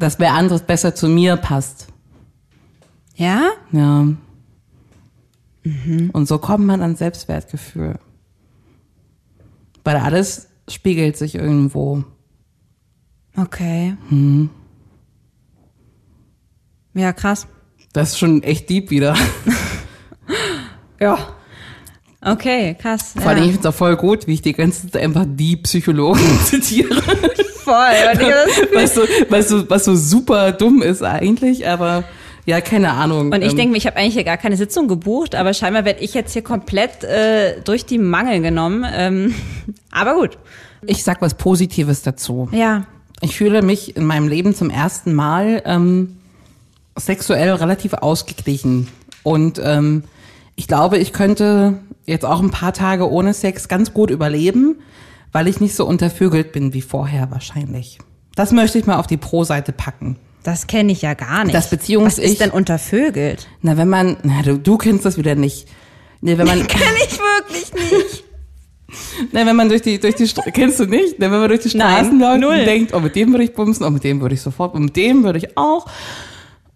dass 0.00 0.18
wer 0.18 0.32
anderes 0.32 0.62
besser 0.62 0.96
zu 0.96 1.08
mir 1.08 1.36
passt. 1.36 1.86
Ja? 3.14 3.50
Ja. 3.70 4.08
Und 6.12 6.26
so 6.26 6.38
kommt 6.38 6.66
man 6.66 6.82
an 6.82 6.96
Selbstwertgefühl. 6.96 8.00
Weil 9.88 9.96
alles 9.96 10.48
spiegelt 10.68 11.16
sich 11.16 11.34
irgendwo. 11.34 12.04
Okay. 13.38 13.96
Ja, 16.92 17.14
krass. 17.14 17.46
Das 17.94 18.10
ist 18.10 18.18
schon 18.18 18.42
echt 18.42 18.68
deep 18.68 18.90
wieder. 18.90 19.16
Ja. 21.00 21.16
Okay, 22.20 22.74
krass. 22.74 23.14
Vor 23.16 23.28
allem, 23.28 23.38
ja. 23.38 23.44
ich 23.44 23.50
finde 23.52 23.68
es 23.68 23.72
auch 23.72 23.78
voll 23.78 23.96
gut, 23.96 24.26
wie 24.26 24.34
ich 24.34 24.42
die 24.42 24.52
ganze 24.52 24.90
Zeit 24.90 25.00
einfach 25.00 25.24
die 25.26 25.56
Psychologen 25.58 26.20
zitiere. 26.44 27.00
voll. 27.64 27.74
Was, 28.74 28.94
so, 28.94 29.02
was, 29.30 29.48
so, 29.48 29.70
was 29.70 29.84
so 29.84 29.94
super 29.94 30.50
dumm 30.50 30.82
ist 30.82 31.04
eigentlich, 31.04 31.68
aber 31.68 32.02
ja, 32.48 32.62
keine 32.62 32.92
Ahnung. 32.92 33.30
Und 33.30 33.42
ich 33.42 33.50
Ähm, 33.50 33.56
denke 33.58 33.72
mir, 33.72 33.76
ich 33.76 33.86
habe 33.86 33.96
eigentlich 33.96 34.14
hier 34.14 34.24
gar 34.24 34.38
keine 34.38 34.56
Sitzung 34.56 34.88
gebucht, 34.88 35.34
aber 35.34 35.52
scheinbar 35.52 35.84
werde 35.84 36.00
ich 36.00 36.14
jetzt 36.14 36.32
hier 36.32 36.40
komplett 36.40 37.04
äh, 37.04 37.60
durch 37.60 37.84
die 37.84 37.98
Mangel 37.98 38.40
genommen. 38.40 38.86
Ähm, 38.90 39.34
aber 39.90 40.14
gut. 40.14 40.38
ich 40.86 41.04
sag 41.04 41.20
was 41.20 41.34
Positives 41.34 42.00
dazu. 42.00 42.48
Ja. 42.52 42.86
Ich 43.20 43.36
fühle 43.36 43.60
mich 43.60 43.96
in 43.96 44.06
meinem 44.06 44.28
Leben 44.28 44.54
zum 44.54 44.70
ersten 44.70 45.12
Mal 45.12 45.62
ähm, 45.66 46.16
sexuell 46.96 47.50
relativ 47.52 47.92
ausgeglichen. 47.92 48.88
Und 49.24 49.60
ähm, 49.62 50.04
ich 50.56 50.68
glaube, 50.68 50.96
ich 50.96 51.12
könnte 51.12 51.80
jetzt 52.06 52.24
auch 52.24 52.40
ein 52.40 52.50
paar 52.50 52.72
Tage 52.72 53.10
ohne 53.10 53.34
Sex 53.34 53.68
ganz 53.68 53.92
gut 53.92 54.08
überleben, 54.10 54.76
weil 55.32 55.48
ich 55.48 55.60
nicht 55.60 55.74
so 55.74 55.84
untervögelt 55.84 56.52
bin 56.52 56.72
wie 56.72 56.80
vorher 56.80 57.30
wahrscheinlich. 57.30 57.98
Das 58.34 58.52
möchte 58.52 58.78
ich 58.78 58.86
mal 58.86 58.96
auf 58.96 59.06
die 59.06 59.18
Pro-Seite 59.18 59.72
packen. 59.72 60.16
Das 60.42 60.66
kenne 60.66 60.92
ich 60.92 61.02
ja 61.02 61.14
gar 61.14 61.44
nicht. 61.44 61.54
Das 61.54 61.70
Beziehungs- 61.72 62.04
Was 62.06 62.18
ist 62.18 62.40
denn 62.40 62.50
untervögelt? 62.50 63.48
Na, 63.62 63.76
wenn 63.76 63.88
man, 63.88 64.16
na, 64.22 64.42
du, 64.42 64.58
du 64.58 64.78
kennst 64.78 65.04
das 65.04 65.18
wieder 65.18 65.34
nicht. 65.34 65.68
Nee, 66.20 66.38
wenn 66.38 66.46
man, 66.46 66.66
Kenn 66.66 66.80
ich 66.96 67.18
wirklich 67.18 67.72
nicht. 67.74 68.24
na, 69.32 69.44
wenn 69.44 69.56
man 69.56 69.68
durch 69.68 69.82
die, 69.82 69.98
durch 69.98 70.14
die, 70.14 70.26
kennst 70.52 70.80
du 70.80 70.86
nicht? 70.86 71.16
Na, 71.18 71.30
wenn 71.30 71.40
man 71.40 71.48
durch 71.48 71.60
die 71.60 71.76
Nein, 71.76 72.04
Straßen 72.04 72.20
läuft 72.20 72.40
null. 72.40 72.58
und 72.58 72.64
denkt, 72.66 72.94
oh, 72.94 73.00
mit 73.00 73.14
dem 73.16 73.32
würde 73.32 73.44
ich 73.44 73.52
bumsen, 73.54 73.84
oh, 73.84 73.90
mit 73.90 74.04
dem 74.04 74.20
würde 74.20 74.34
ich 74.34 74.40
sofort, 74.40 74.74
und 74.74 74.84
mit 74.84 74.96
dem 74.96 75.24
würde 75.24 75.38
ich 75.38 75.56
auch. 75.58 75.86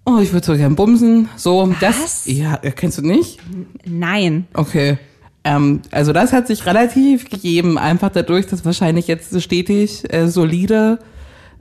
Oh, 0.05 0.19
ich 0.21 0.33
würde 0.33 0.45
so 0.45 0.57
gern 0.57 0.75
bumsen. 0.75 1.29
So, 1.37 1.73
das, 1.81 2.03
Was? 2.03 2.23
ja, 2.27 2.59
äh, 2.63 2.73
kennst 2.73 2.99
du 2.99 3.03
nicht? 3.03 3.39
Nein. 3.85 4.47
Okay. 4.53 4.99
Ähm, 5.45 5.81
also 5.91 6.13
das 6.13 6.33
hat 6.33 6.47
sich 6.49 6.67
relativ 6.67 7.31
gegeben, 7.31 7.79
einfach 7.79 8.11
dadurch, 8.11 8.47
dass 8.47 8.65
wahrscheinlich 8.65 9.07
jetzt 9.07 9.41
stetig, 9.41 10.13
äh, 10.13 10.29
solide, 10.29 10.99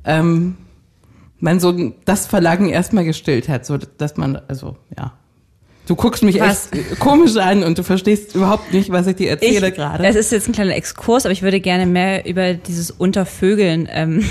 ähm, 0.06 0.58
man 1.42 1.60
so 1.60 1.94
das 2.06 2.26
Verlangen 2.28 2.70
erstmal 2.70 3.04
gestillt 3.04 3.50
hat, 3.50 3.66
so 3.66 3.78
dass 3.78 4.16
man, 4.18 4.42
also 4.48 4.78
ja. 4.98 5.14
Du 5.88 5.96
guckst 5.96 6.24
mich 6.24 6.40
Was? 6.40 6.70
echt 6.72 7.00
komisch 7.00 7.36
an 7.38 7.64
und 7.64 7.78
du 7.78 7.84
verstehst 7.84 8.36
überhaupt 8.36 8.72
nicht, 8.72 8.92
was 8.92 9.08
ich 9.08 9.16
dir 9.16 9.32
erzähle 9.32 9.70
Ich- 9.70 9.74
gerade. 9.76 10.06
Es 10.06 10.16
ist 10.16 10.32
jetzt 10.32 10.48
ein 10.48 10.54
kleiner 10.54 10.76
Exkurs, 10.76 11.26
aber 11.26 11.34
ich 11.34 11.42
würde 11.42 11.60
gerne 11.60 11.86
mehr 11.88 12.26
über 12.26 12.54
dieses 12.54 12.92
Untervögeln 12.92 13.90
ähm, 13.92 14.24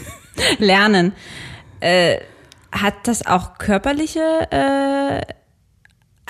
lernen. 0.58 1.12
Äh, 1.80 2.18
hat 2.72 2.94
das 3.04 3.24
auch 3.26 3.56
körperliche 3.58 4.20
äh, 4.50 5.22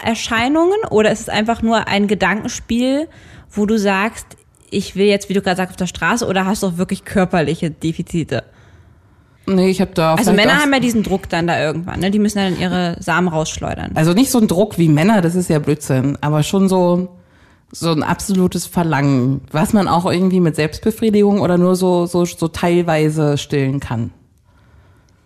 Erscheinungen 0.07 0.79
oder 0.91 1.11
ist 1.11 1.21
es 1.21 1.29
einfach 1.29 1.63
nur 1.63 1.89
ein 1.89 2.07
Gedankenspiel, 2.07 3.09
wo 3.51 3.67
du 3.67 3.79
sagst, 3.79 4.27
ich 4.71 4.95
will 4.95 5.07
jetzt, 5.07 5.29
wie 5.29 5.33
du 5.35 5.41
gerade 5.43 5.57
sagst, 5.57 5.71
auf 5.73 5.77
der 5.77 5.87
Straße 5.87 6.27
oder 6.27 6.45
hast 6.47 6.63
du 6.63 6.69
auch 6.69 6.77
wirklich 6.77 7.05
körperliche 7.05 7.71
Defizite? 7.71 8.45
Nee, 9.55 9.71
ich 9.71 9.81
habe 9.81 9.93
da 9.95 10.15
Also 10.15 10.33
Männer 10.33 10.61
haben 10.61 10.73
ja 10.73 10.81
diesen 10.81 11.03
Druck 11.03 11.29
dann 11.29 11.47
da 11.47 11.61
irgendwann, 11.61 12.01
ne? 12.01 12.11
Die 12.11 12.19
müssen 12.19 12.39
dann 12.39 12.59
ihre 12.59 12.97
Samen 13.01 13.29
rausschleudern. 13.29 13.93
Also 13.95 14.13
nicht 14.13 14.31
so 14.31 14.39
ein 14.39 14.49
Druck 14.49 14.79
wie 14.79 14.89
Männer, 14.89 15.23
das 15.23 15.35
ist 15.35 15.49
ja 15.49 15.59
Blödsinn, 15.59 16.19
aber 16.21 16.43
schon 16.43 16.69
so 16.69 17.15
so 17.71 17.91
ein 17.93 18.03
absolutes 18.03 18.67
Verlangen, 18.67 19.43
was 19.53 19.75
man 19.75 19.89
auch 19.89 20.11
irgendwie 20.11 20.41
mit 20.41 20.57
Selbstbefriedigung 20.57 21.41
oder 21.41 21.59
nur 21.59 21.77
so 21.77 22.07
so 22.07 22.25
so 22.25 22.49
teilweise 22.49 23.39
stillen 23.39 23.81
kann. 23.81 24.11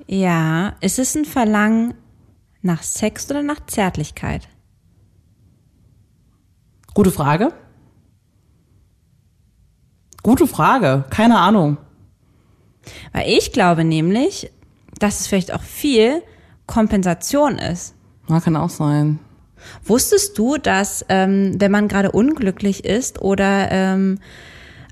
Ja, 0.07 0.75
ist 0.81 0.99
es 0.99 1.15
ein 1.15 1.25
Verlangen 1.25 1.95
nach 2.63 2.83
Sex 2.83 3.31
oder 3.31 3.43
nach 3.43 3.65
Zärtlichkeit? 3.67 4.49
Gute 6.95 7.11
Frage. 7.11 7.53
Gute 10.23 10.47
Frage, 10.47 11.05
keine 11.11 11.39
Ahnung. 11.39 11.79
Weil 13.13 13.29
ich 13.29 13.53
glaube 13.53 13.85
nämlich, 13.85 14.51
dass 14.99 15.21
es 15.21 15.27
vielleicht 15.27 15.53
auch 15.53 15.63
viel 15.63 16.23
Kompensation 16.67 17.59
ist. 17.59 17.95
Ja, 18.29 18.41
kann 18.41 18.57
auch 18.57 18.71
sein. 18.71 19.19
Wusstest 19.85 20.39
du, 20.39 20.57
dass 20.57 21.05
ähm, 21.09 21.55
wenn 21.61 21.71
man 21.71 21.89
gerade 21.89 22.11
unglücklich 22.13 22.85
ist 22.85 23.21
oder 23.23 23.71
ähm, 23.71 24.19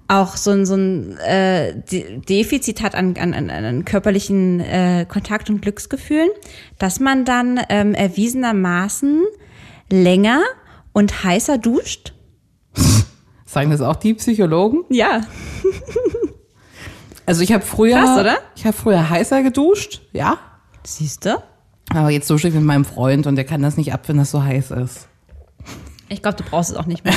auch 0.08 0.36
so 0.36 0.50
ein, 0.50 0.66
so 0.66 0.74
ein 0.74 1.16
äh, 1.18 1.74
De- 1.74 2.18
Defizit 2.18 2.82
hat 2.82 2.94
an, 2.94 3.16
an, 3.16 3.32
an, 3.34 3.50
an 3.50 3.84
körperlichen 3.84 4.60
äh, 4.60 5.06
Kontakt 5.08 5.50
und 5.50 5.62
Glücksgefühlen, 5.62 6.30
dass 6.78 6.98
man 7.00 7.24
dann 7.24 7.60
ähm, 7.68 7.94
erwiesenermaßen 7.94 9.22
länger 9.90 10.42
und 10.92 11.24
heißer 11.24 11.58
duscht? 11.58 12.12
Sagen 13.44 13.70
das 13.70 13.80
auch 13.80 13.96
die 13.96 14.14
Psychologen? 14.14 14.84
Ja. 14.88 15.20
Also 17.30 17.42
ich 17.42 17.52
habe 17.52 17.64
früher 17.64 17.94
Krass, 17.94 18.18
oder? 18.18 18.38
Ich 18.56 18.66
habe 18.66 18.76
früher 18.76 19.08
heißer 19.08 19.44
geduscht, 19.44 20.00
ja. 20.12 20.36
Siehst 20.82 21.26
du? 21.26 21.40
Aber 21.90 22.10
jetzt 22.10 22.28
dusche 22.28 22.48
ich 22.48 22.54
mit 22.54 22.64
meinem 22.64 22.84
Freund 22.84 23.28
und 23.28 23.36
der 23.36 23.44
kann 23.44 23.62
das 23.62 23.76
nicht 23.76 23.92
ab, 23.92 24.00
wenn 24.08 24.16
das 24.16 24.32
so 24.32 24.42
heiß 24.42 24.72
ist. 24.72 25.06
Ich 26.08 26.22
glaube, 26.22 26.38
du 26.38 26.42
brauchst 26.42 26.72
es 26.72 26.76
auch 26.76 26.86
nicht 26.86 27.04
mehr. 27.04 27.14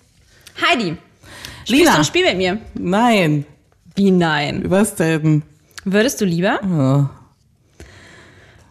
Heidi, 0.70 0.98
spielst 1.64 1.90
du 1.90 1.96
ein 1.96 2.04
Spiel 2.04 2.26
mit 2.26 2.36
mir? 2.36 2.58
Nein. 2.74 3.46
Wie 3.94 4.10
nein? 4.10 4.64
Was 4.66 4.94
denn? 4.94 5.42
Würdest 5.86 6.20
du 6.20 6.26
lieber? 6.26 7.08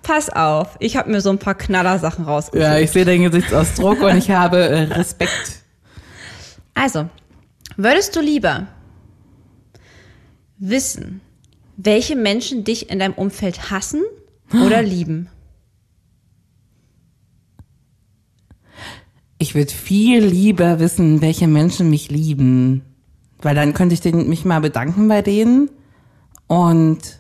Pass 0.04 0.30
auf, 0.30 0.76
ich 0.80 0.98
habe 0.98 1.10
mir 1.10 1.22
so 1.22 1.32
ein 1.32 1.40
paar 1.40 1.56
Knallersachen 1.56 2.26
rausgesucht. 2.26 2.62
Ja, 2.62 2.78
ich 2.78 2.92
sehe 2.92 3.06
deinen 3.06 3.24
Gesichtsausdruck 3.24 4.04
und 4.04 4.18
ich 4.18 4.30
habe 4.30 4.60
äh, 4.60 4.84
Respekt. 4.84 5.64
Also, 6.76 7.10
würdest 7.76 8.16
du 8.16 8.22
lieber 8.22 8.68
wissen, 10.58 11.22
welche 11.78 12.16
Menschen 12.16 12.64
dich 12.64 12.90
in 12.90 13.00
deinem 13.00 13.14
Umfeld 13.14 13.72
hassen 13.72 14.02
oder 14.54 14.82
lieben? 14.84 15.30
Ich 19.38 19.54
würde 19.54 19.72
viel 19.72 20.24
lieber 20.24 20.80
wissen, 20.80 21.22
welche 21.22 21.48
Menschen 21.48 21.90
mich 21.90 22.10
lieben. 22.10 22.84
Weil 23.42 23.54
dann 23.54 23.74
könnte 23.74 23.94
ich 23.94 24.02
den, 24.02 24.30
mich 24.30 24.46
mal 24.46 24.62
bedanken 24.62 25.08
bei 25.08 25.22
denen. 25.22 25.70
Und 26.48 27.20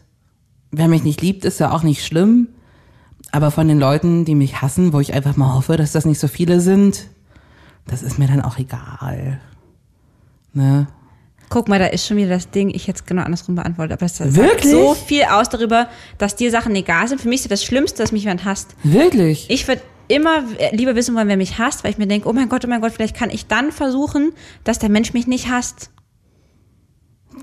wer 0.71 0.88
mich 0.88 1.04
nicht 1.04 1.21
liebt, 1.21 1.45
ist 1.45 1.60
ja 1.60 1.71
auch 1.71 1.84
nicht 1.84 2.06
schlimm. 2.06 2.48
Aber 3.32 3.52
von 3.52 3.67
den 3.67 3.80
Leuten, 3.80 4.24
die 4.24 4.36
mich 4.36 4.62
hassen, 4.62 4.93
wo 4.93 5.00
ich 5.02 5.13
einfach 5.13 5.36
mal 5.36 5.54
hoffe, 5.54 5.76
dass 5.76 5.91
das 5.91 6.06
nicht 6.06 6.19
so 6.19 6.28
viele 6.28 6.62
sind, 6.62 7.08
das 7.86 8.02
ist 8.02 8.17
mir 8.17 8.28
dann 8.28 8.41
auch 8.41 8.58
egal. 8.58 9.41
Ne? 10.54 10.88
Guck 11.50 11.68
mal, 11.68 11.80
da 11.80 11.86
ist 11.88 12.08
schon 12.08 12.18
wieder 12.18 12.30
das 12.30 12.50
Ding, 12.50 12.70
ich 12.74 12.90
es 12.90 13.06
genau 13.06 13.22
andersrum 13.24 13.56
beantwortet, 13.56 13.94
aber 13.94 14.06
das 14.06 14.18
sagt 14.18 14.36
Wirklich? 14.36 14.72
so 14.72 14.94
viel 14.96 15.24
aus 15.24 15.50
darüber, 15.50 15.88
dass 16.18 16.36
dir 16.36 16.50
Sachen 16.52 16.76
egal 16.76 17.08
sind. 17.08 17.22
Für 17.22 17.30
mich 17.30 17.42
ist 17.42 17.52
das 17.52 17.64
Schlimmste, 17.64 18.02
dass 18.02 18.12
mich 18.12 18.24
jemand 18.24 18.46
hasst. 18.46 18.76
Wirklich? 18.84 19.46
Ich 19.50 19.68
würde 19.68 19.82
immer 20.08 20.44
lieber 20.72 20.96
wissen 20.96 21.16
wollen, 21.16 21.28
wer 21.28 21.38
mich 21.38 21.58
hasst, 21.58 21.84
weil 21.84 21.92
ich 21.92 21.98
mir 21.98 22.08
denke, 22.08 22.28
oh 22.30 22.34
mein 22.34 22.50
Gott, 22.50 22.64
oh 22.66 22.68
mein 22.68 22.82
Gott, 22.82 22.92
vielleicht 22.94 23.16
kann 23.16 23.30
ich 23.30 23.48
dann 23.48 23.72
versuchen, 23.72 24.34
dass 24.64 24.80
der 24.80 24.90
Mensch 24.90 25.14
mich 25.14 25.28
nicht 25.28 25.50
hasst. 25.50 25.90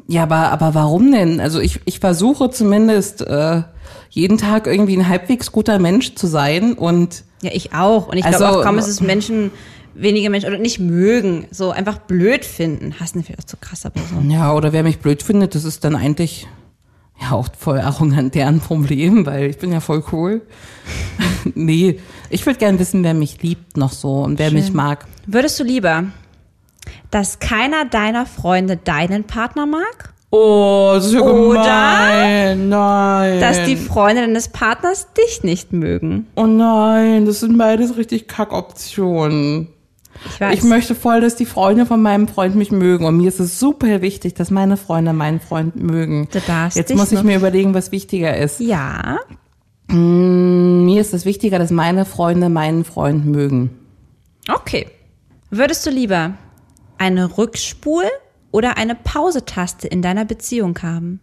Ja, 0.09 0.23
aber, 0.25 0.51
aber 0.51 0.75
warum 0.75 1.13
denn? 1.13 1.41
Also 1.41 1.61
ich, 1.61 1.81
ich 1.85 2.01
versuche 2.01 2.51
zumindest 2.51 3.21
äh, 3.23 3.63
jeden 4.11 4.39
Tag 4.39 4.67
irgendwie 4.67 4.97
ein 4.97 5.09
halbwegs 5.09 5.53
guter 5.53 5.79
Mensch 5.79 6.15
zu 6.15 6.27
sein 6.27 6.75
und 6.75 7.25
Ja, 7.43 7.51
ich 7.53 7.75
auch. 7.75 8.09
Und 8.09 8.17
ich 8.17 8.25
Also- 8.25 8.39
glaube 8.39 8.59
auch 8.59 8.63
kaum, 8.65 8.79
ist 8.79 8.89
es 8.89 9.01
Menschen, 9.01 9.51
wenige 9.95 10.31
Menschen 10.31 10.49
oder 10.49 10.59
nicht 10.59 10.79
mögen, 10.79 11.47
so 11.51 11.71
einfach 11.71 11.99
blöd 11.99 12.45
finden. 12.45 12.99
Hassen 13.01 13.23
vielleicht 13.23 13.41
auch 13.41 13.47
zu 13.47 13.57
krass, 13.57 13.87
aber 13.87 14.01
so. 14.01 14.29
Ja, 14.29 14.55
oder 14.55 14.73
wer 14.73 14.83
mich 14.83 14.99
blöd 14.99 15.23
findet, 15.23 15.55
das 15.55 15.65
ist 15.65 15.85
dann 15.85 15.97
eigentlich 15.97 16.47
ja 17.21 17.33
auch 17.33 17.49
voll 17.57 17.81
arrogant 17.81 18.35
deren 18.35 18.61
Problem, 18.61 19.27
weil 19.27 19.51
ich 19.51 19.59
bin 19.59 19.73
ja 19.73 19.81
voll 19.81 20.03
cool. 20.13 20.43
nee, 21.55 22.01
ich 22.31 22.45
würde 22.47 22.59
gern 22.59 22.79
wissen, 22.79 23.05
wer 23.05 23.15
mich 23.15 23.43
liebt 23.43 23.77
noch 23.77 23.93
so 23.93 24.23
und 24.23 24.39
wer 24.39 24.51
mich 24.51 24.73
mag. 24.73 25.07
Würdest 25.27 25.59
du 25.61 25.65
lieber, 25.65 26.05
dass 27.11 27.39
keiner 27.39 27.85
deiner 27.85 28.27
Freunde 28.27 28.77
deinen 28.77 29.25
Partner 29.25 29.67
mag? 29.67 30.13
Oh, 30.35 30.93
das 30.95 31.07
ist 31.07 31.13
ja 31.13 31.21
Oder 31.21 31.63
gemein. 31.63 32.69
Nein. 32.71 33.41
Dass 33.41 33.65
die 33.65 33.77
Freunde 33.77 34.23
deines 34.23 34.49
Partners 34.49 35.09
dich 35.13 35.45
nicht 35.45 35.75
mögen? 35.75 36.27
oh 36.37 36.47
nein, 36.47 37.27
das 37.27 37.41
sind 37.41 37.59
beides 37.59 37.99
richtig 37.99 38.29
Kackoptionen. 38.29 39.69
Ich 40.27 40.41
weiß. 40.41 40.59
Ich 40.59 40.65
möchte 40.65 40.95
voll, 40.95 41.21
dass 41.21 41.37
die 41.37 41.47
Freunde 41.47 41.87
von 41.87 42.01
meinem 42.03 42.29
Freund 42.29 42.55
mich 42.55 42.71
mögen. 42.71 43.05
Und 43.07 43.17
mir 43.17 43.29
ist 43.29 43.41
es 43.41 43.59
super 43.59 44.03
wichtig, 44.03 44.35
dass 44.35 44.51
meine 44.51 44.77
Freunde 44.77 45.13
meinen 45.13 45.41
Freund 45.41 45.77
mögen. 45.77 46.29
Du 46.31 46.41
darfst 46.41 46.77
Jetzt 46.77 46.95
muss 46.95 47.13
ich 47.13 47.23
mir 47.23 47.37
überlegen, 47.37 47.75
was 47.75 47.93
wichtiger 47.93 48.37
ist. 48.37 48.61
ja. 48.61 49.19
Mir 49.89 51.01
ist 51.01 51.13
es 51.13 51.25
wichtiger, 51.27 51.59
dass 51.59 51.71
meine 51.71 52.05
Freunde 52.07 52.49
meinen 52.49 52.85
Freund 52.85 53.27
mögen. 53.27 53.71
Okay. 54.49 54.87
Würdest 55.51 55.85
du 55.85 55.91
lieber 55.91 56.35
eine 56.97 57.27
Rückspul- 57.27 58.09
oder 58.53 58.79
eine 58.79 58.95
Pause-Taste 58.95 59.89
in 59.89 60.01
deiner 60.01 60.25
Beziehung 60.25 60.79
haben? 60.83 61.21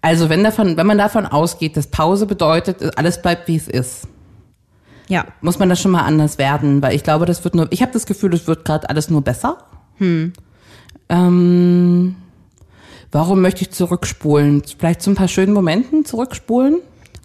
Also 0.00 0.28
wenn 0.28 0.44
davon, 0.44 0.76
wenn 0.76 0.86
man 0.86 0.98
davon 0.98 1.26
ausgeht, 1.26 1.76
dass 1.76 1.88
Pause 1.88 2.26
bedeutet, 2.26 2.96
alles 2.98 3.20
bleibt 3.20 3.48
wie 3.48 3.56
es 3.56 3.66
ist, 3.68 4.06
Ja. 5.08 5.24
muss 5.40 5.58
man 5.58 5.68
das 5.68 5.80
schon 5.80 5.90
mal 5.90 6.02
anders 6.02 6.38
werden, 6.38 6.80
weil 6.82 6.94
ich 6.94 7.02
glaube, 7.02 7.26
das 7.26 7.42
wird 7.44 7.54
nur, 7.54 7.66
ich 7.70 7.82
habe 7.82 7.92
das 7.92 8.06
Gefühl, 8.06 8.32
es 8.34 8.46
wird 8.46 8.64
gerade 8.64 8.88
alles 8.88 9.10
nur 9.10 9.22
besser. 9.22 9.58
Ähm, 11.08 12.16
warum 13.10 13.40
möchte 13.40 13.62
ich 13.62 13.70
zurückspulen? 13.70 14.62
Vielleicht 14.78 15.02
zu 15.02 15.10
ein 15.10 15.16
paar 15.16 15.28
schönen 15.28 15.52
Momenten 15.52 16.04
zurückspulen? 16.04 16.80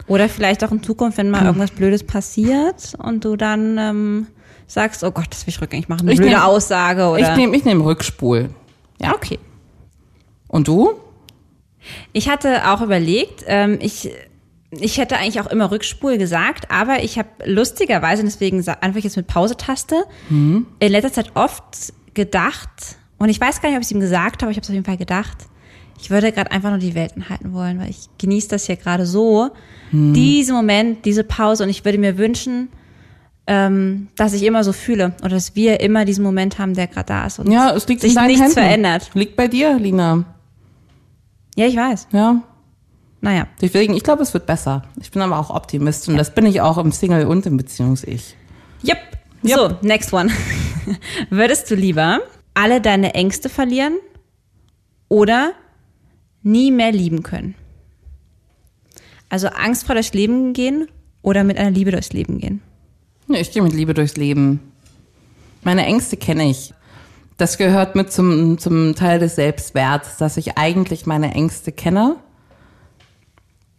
Oder 0.06 0.28
vielleicht 0.28 0.62
auch 0.64 0.70
in 0.72 0.82
Zukunft, 0.82 1.16
wenn 1.18 1.30
mal 1.30 1.44
irgendwas 1.46 1.70
Blödes 1.70 2.02
passiert 2.04 2.94
und 2.98 3.24
du 3.24 3.36
dann 3.36 3.78
ähm, 3.78 4.26
sagst, 4.66 5.02
oh 5.04 5.10
Gott, 5.10 5.28
das 5.30 5.46
will 5.46 5.54
ich 5.54 5.60
rückgängig 5.62 5.88
machen. 5.88 6.02
Eine 6.02 6.12
Ich 6.12 6.18
blöde 6.18 6.34
nehm- 6.34 6.42
Aussage 6.42 7.06
oder. 7.08 7.20
Ich 7.20 7.36
nehme 7.36 7.56
ich 7.56 7.64
nehm 7.64 7.80
Rückspul. 7.80 8.50
Ja. 9.00 9.14
Okay. 9.14 9.38
Und 10.48 10.68
du? 10.68 10.92
Ich 12.12 12.28
hatte 12.28 12.68
auch 12.70 12.80
überlegt, 12.80 13.44
ähm, 13.46 13.78
ich, 13.80 14.10
ich 14.70 14.98
hätte 14.98 15.16
eigentlich 15.16 15.40
auch 15.40 15.46
immer 15.46 15.70
Rückspul 15.70 16.18
gesagt, 16.18 16.70
aber 16.70 17.02
ich 17.02 17.18
habe 17.18 17.28
lustigerweise, 17.44 18.22
deswegen 18.24 18.60
ich 18.60 19.04
jetzt 19.04 19.16
mit 19.16 19.26
Pause-Taste, 19.26 20.04
in 20.30 20.66
letzter 20.80 21.12
Zeit 21.12 21.32
oft 21.34 21.92
gedacht, 22.14 22.96
und 23.18 23.28
ich 23.28 23.40
weiß 23.40 23.62
gar 23.62 23.68
nicht, 23.68 23.76
ob 23.76 23.82
ich 23.82 23.86
es 23.88 23.92
ihm 23.92 24.00
gesagt 24.00 24.36
habe, 24.42 24.44
aber 24.46 24.50
ich 24.50 24.56
habe 24.56 24.64
es 24.64 24.68
auf 24.70 24.74
jeden 24.74 24.84
Fall 24.84 24.96
gedacht, 24.96 25.36
ich 26.00 26.10
würde 26.10 26.32
gerade 26.32 26.50
einfach 26.50 26.70
nur 26.70 26.78
die 26.78 26.94
Welt 26.94 27.14
anhalten 27.16 27.52
wollen, 27.52 27.78
weil 27.78 27.88
ich 27.88 28.08
genieße 28.18 28.48
das 28.48 28.66
hier 28.66 28.76
gerade 28.76 29.06
so, 29.06 29.50
diesen 29.92 30.54
Moment, 30.56 31.04
diese 31.04 31.22
Pause, 31.24 31.62
und 31.64 31.70
ich 31.70 31.84
würde 31.84 31.98
mir 31.98 32.18
wünschen, 32.18 32.68
ähm, 33.46 34.08
dass 34.16 34.32
ich 34.32 34.42
immer 34.42 34.64
so 34.64 34.72
fühle 34.72 35.14
oder 35.20 35.30
dass 35.30 35.54
wir 35.54 35.80
immer 35.80 36.04
diesen 36.04 36.24
Moment 36.24 36.58
haben, 36.58 36.74
der 36.74 36.86
gerade 36.88 37.06
da 37.06 37.26
ist 37.26 37.38
und 37.38 37.50
Ja, 37.50 37.70
es 37.74 37.86
liegt 37.86 38.00
sich 38.00 38.10
in 38.10 38.16
deinen 38.16 38.26
nichts 38.28 38.42
Händen. 38.42 38.54
verändert. 38.54 39.10
Liegt 39.14 39.36
bei 39.36 39.48
dir, 39.48 39.78
Lina. 39.78 40.24
Ja, 41.56 41.66
ich 41.66 41.76
weiß. 41.76 42.08
Ja. 42.12 42.42
Naja. 43.20 43.46
Deswegen, 43.60 43.94
ich 43.94 44.02
glaube, 44.02 44.22
es 44.22 44.34
wird 44.34 44.46
besser. 44.46 44.82
Ich 45.00 45.10
bin 45.10 45.22
aber 45.22 45.38
auch 45.38 45.50
Optimist 45.50 46.08
und 46.08 46.16
das 46.18 46.34
bin 46.34 46.44
ich 46.46 46.60
auch 46.60 46.76
im 46.78 46.92
Single- 46.92 47.26
und 47.26 47.46
im 47.46 47.56
Beziehungs-Ich. 47.56 48.36
Yep. 48.86 48.98
So, 49.42 49.76
next 49.82 50.12
one. 50.12 50.30
Würdest 51.30 51.70
du 51.70 51.74
lieber 51.74 52.20
alle 52.54 52.80
deine 52.80 53.14
Ängste 53.14 53.48
verlieren 53.48 53.94
oder 55.08 55.52
nie 56.42 56.70
mehr 56.70 56.92
lieben 56.92 57.22
können? 57.22 57.54
Also 59.30 59.48
angstfrei 59.48 59.94
durchs 59.94 60.12
Leben 60.12 60.52
gehen 60.52 60.88
oder 61.22 61.44
mit 61.44 61.56
einer 61.56 61.70
Liebe 61.70 61.90
durchs 61.90 62.12
Leben 62.12 62.38
gehen? 62.38 62.60
Ja, 63.28 63.36
Ich 63.36 63.52
gehe 63.52 63.62
mit 63.62 63.72
Liebe 63.72 63.94
durchs 63.94 64.16
Leben. 64.16 64.60
Meine 65.62 65.86
Ängste 65.86 66.16
kenne 66.16 66.48
ich. 66.50 66.74
Das 67.36 67.58
gehört 67.58 67.96
mit 67.96 68.12
zum, 68.12 68.58
zum 68.58 68.94
Teil 68.94 69.18
des 69.18 69.34
Selbstwerts, 69.34 70.18
dass 70.18 70.36
ich 70.36 70.56
eigentlich 70.56 71.06
meine 71.06 71.32
Ängste 71.34 71.72
kenne 71.72 72.16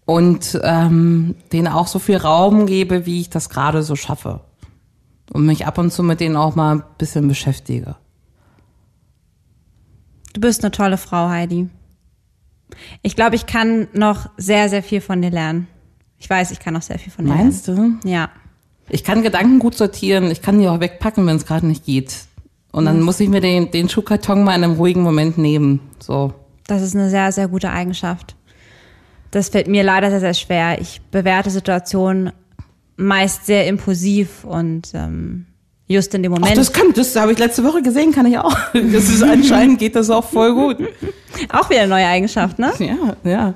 und 0.06 0.60
ähm, 0.64 1.36
denen 1.52 1.68
auch 1.68 1.88
so 1.88 2.00
viel 2.00 2.18
Raum 2.18 2.66
gebe, 2.66 3.06
wie 3.06 3.22
ich 3.22 3.30
das 3.30 3.50
gerade 3.50 3.82
so 3.84 3.96
schaffe. 3.96 4.42
Und 5.32 5.46
mich 5.46 5.66
ab 5.66 5.78
und 5.78 5.92
zu 5.92 6.04
mit 6.04 6.20
denen 6.20 6.36
auch 6.36 6.56
mal 6.56 6.76
ein 6.76 6.84
bisschen 6.98 7.28
beschäftige. 7.28 7.96
Du 10.34 10.42
bist 10.42 10.64
eine 10.64 10.72
tolle 10.72 10.98
Frau, 10.98 11.30
Heidi. 11.30 11.70
Ich 13.02 13.16
glaube, 13.16 13.36
ich 13.36 13.46
kann 13.46 13.88
noch 13.94 14.30
sehr, 14.38 14.70
sehr 14.70 14.84
viel 14.84 15.02
von 15.02 15.22
dir 15.22 15.32
lernen. 15.32 15.68
Ich 16.18 16.30
weiß, 16.30 16.52
ich 16.52 16.60
kann 16.60 16.74
noch 16.74 16.82
sehr 16.82 17.00
viel 17.00 17.12
von 17.12 17.26
dir 17.26 17.34
Meinst 17.34 17.68
du? 17.68 17.74
lernen. 17.74 18.00
Ja. 18.04 18.30
Ich 18.90 19.04
kann 19.04 19.24
Gedanken 19.24 19.60
gut 19.60 19.76
sortieren, 19.76 20.30
ich 20.30 20.42
kann 20.42 20.60
die 20.60 20.68
auch 20.68 20.80
wegpacken, 20.80 21.26
wenn 21.26 21.38
es 21.38 21.46
gerade 21.46 21.66
nicht 21.66 21.86
geht. 21.86 22.26
Und 22.76 22.84
dann 22.84 23.02
muss 23.02 23.22
ich 23.22 23.30
mir 23.30 23.40
den, 23.40 23.72
den 23.72 23.88
Schuhkarton 23.88 24.44
mal 24.44 24.54
in 24.54 24.62
einem 24.66 24.74
ruhigen 24.74 25.02
Moment 25.02 25.38
nehmen. 25.38 25.80
So. 26.00 26.34
Das 26.68 26.82
ist 26.82 26.94
eine 26.94 27.10
sehr, 27.10 27.32
sehr 27.32 27.48
gute 27.48 27.70
Eigenschaft. 27.70 28.36
Das 29.32 29.48
fällt 29.48 29.70
mir 29.70 29.82
leider 29.82 30.10
sehr, 30.10 30.20
sehr 30.20 30.34
schwer. 30.34 30.82
Ich 30.82 31.00
bewerte 31.10 31.50
Situationen 31.50 32.34
meist 32.98 33.46
sehr 33.46 33.66
impulsiv 33.68 34.44
und 34.44 34.90
ähm, 34.94 35.46
just 35.88 36.14
in 36.16 36.24
dem 36.24 36.34
Ach, 36.34 36.40
Moment. 36.40 36.58
das 36.58 36.74
kann, 36.74 36.92
das 36.94 37.16
habe 37.16 37.32
ich 37.32 37.40
letzte 37.40 37.64
Woche 37.64 37.82
gesehen, 37.82 38.12
kann 38.12 38.26
ich 38.26 38.38
auch. 38.38 38.58
Das 38.74 39.06
ist 39.06 39.24
anscheinend 39.24 39.80
geht 39.80 39.96
das 39.96 40.10
auch 40.10 40.26
voll 40.26 40.54
gut. 40.54 40.78
auch 41.54 41.70
wieder 41.70 41.80
eine 41.80 41.90
neue 41.90 42.08
Eigenschaft, 42.08 42.60
ne? 42.60 42.74
Ja, 42.80 43.16
ja. 43.24 43.54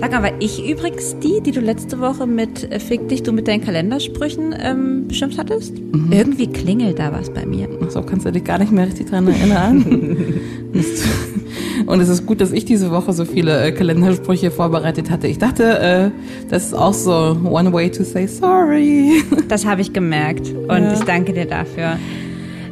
Sag 0.00 0.12
mal, 0.12 0.22
war 0.22 0.32
ich 0.40 0.68
übrigens 0.68 1.16
die, 1.18 1.40
die 1.40 1.50
du 1.50 1.60
letzte 1.60 2.00
Woche 2.00 2.26
mit 2.26 2.70
äh, 2.70 2.78
Fick 2.78 3.08
dich, 3.08 3.22
du 3.22 3.32
mit 3.32 3.48
deinen 3.48 3.64
Kalendersprüchen 3.64 4.54
ähm, 4.60 5.08
beschimpft 5.08 5.38
hattest? 5.38 5.74
Irgendwie 6.10 6.46
klingelt 6.46 6.98
da 6.98 7.12
was 7.12 7.30
bei 7.30 7.44
mir. 7.44 7.68
Ach 7.84 7.90
so 7.90 8.02
kannst 8.02 8.26
du 8.26 8.32
dich 8.32 8.44
gar 8.44 8.58
nicht 8.58 8.72
mehr 8.72 8.86
richtig 8.86 9.10
dran 9.10 9.26
erinnern. 9.26 10.40
Und 11.86 12.00
es 12.00 12.08
ist 12.08 12.26
gut, 12.26 12.40
dass 12.40 12.52
ich 12.52 12.64
diese 12.64 12.90
Woche 12.90 13.12
so 13.12 13.24
viele 13.24 13.64
äh, 13.64 13.72
Kalendersprüche 13.72 14.50
vorbereitet 14.50 15.10
hatte. 15.10 15.26
Ich 15.26 15.38
dachte, 15.38 15.78
äh, 15.78 16.10
das 16.50 16.66
ist 16.66 16.74
auch 16.74 16.92
so 16.92 17.36
one 17.44 17.72
way 17.72 17.90
to 17.90 18.04
say 18.04 18.26
sorry. 18.26 19.22
Das 19.48 19.64
habe 19.64 19.80
ich 19.80 19.94
gemerkt 19.94 20.52
und 20.68 20.92
ich 20.92 21.00
danke 21.04 21.32
dir 21.32 21.46
dafür. 21.46 21.98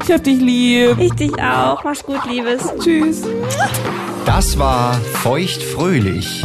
Ich 0.05 0.13
hab 0.13 0.23
dich 0.23 0.39
lieb. 0.41 0.97
Ich 0.99 1.13
dich 1.15 1.33
auch. 1.43 1.83
Mach's 1.83 2.05
gut, 2.05 2.21
Liebes. 2.31 2.63
Tschüss. 2.79 3.23
Das 4.27 4.59
war 4.59 4.95
Feuchtfröhlich, 4.95 6.45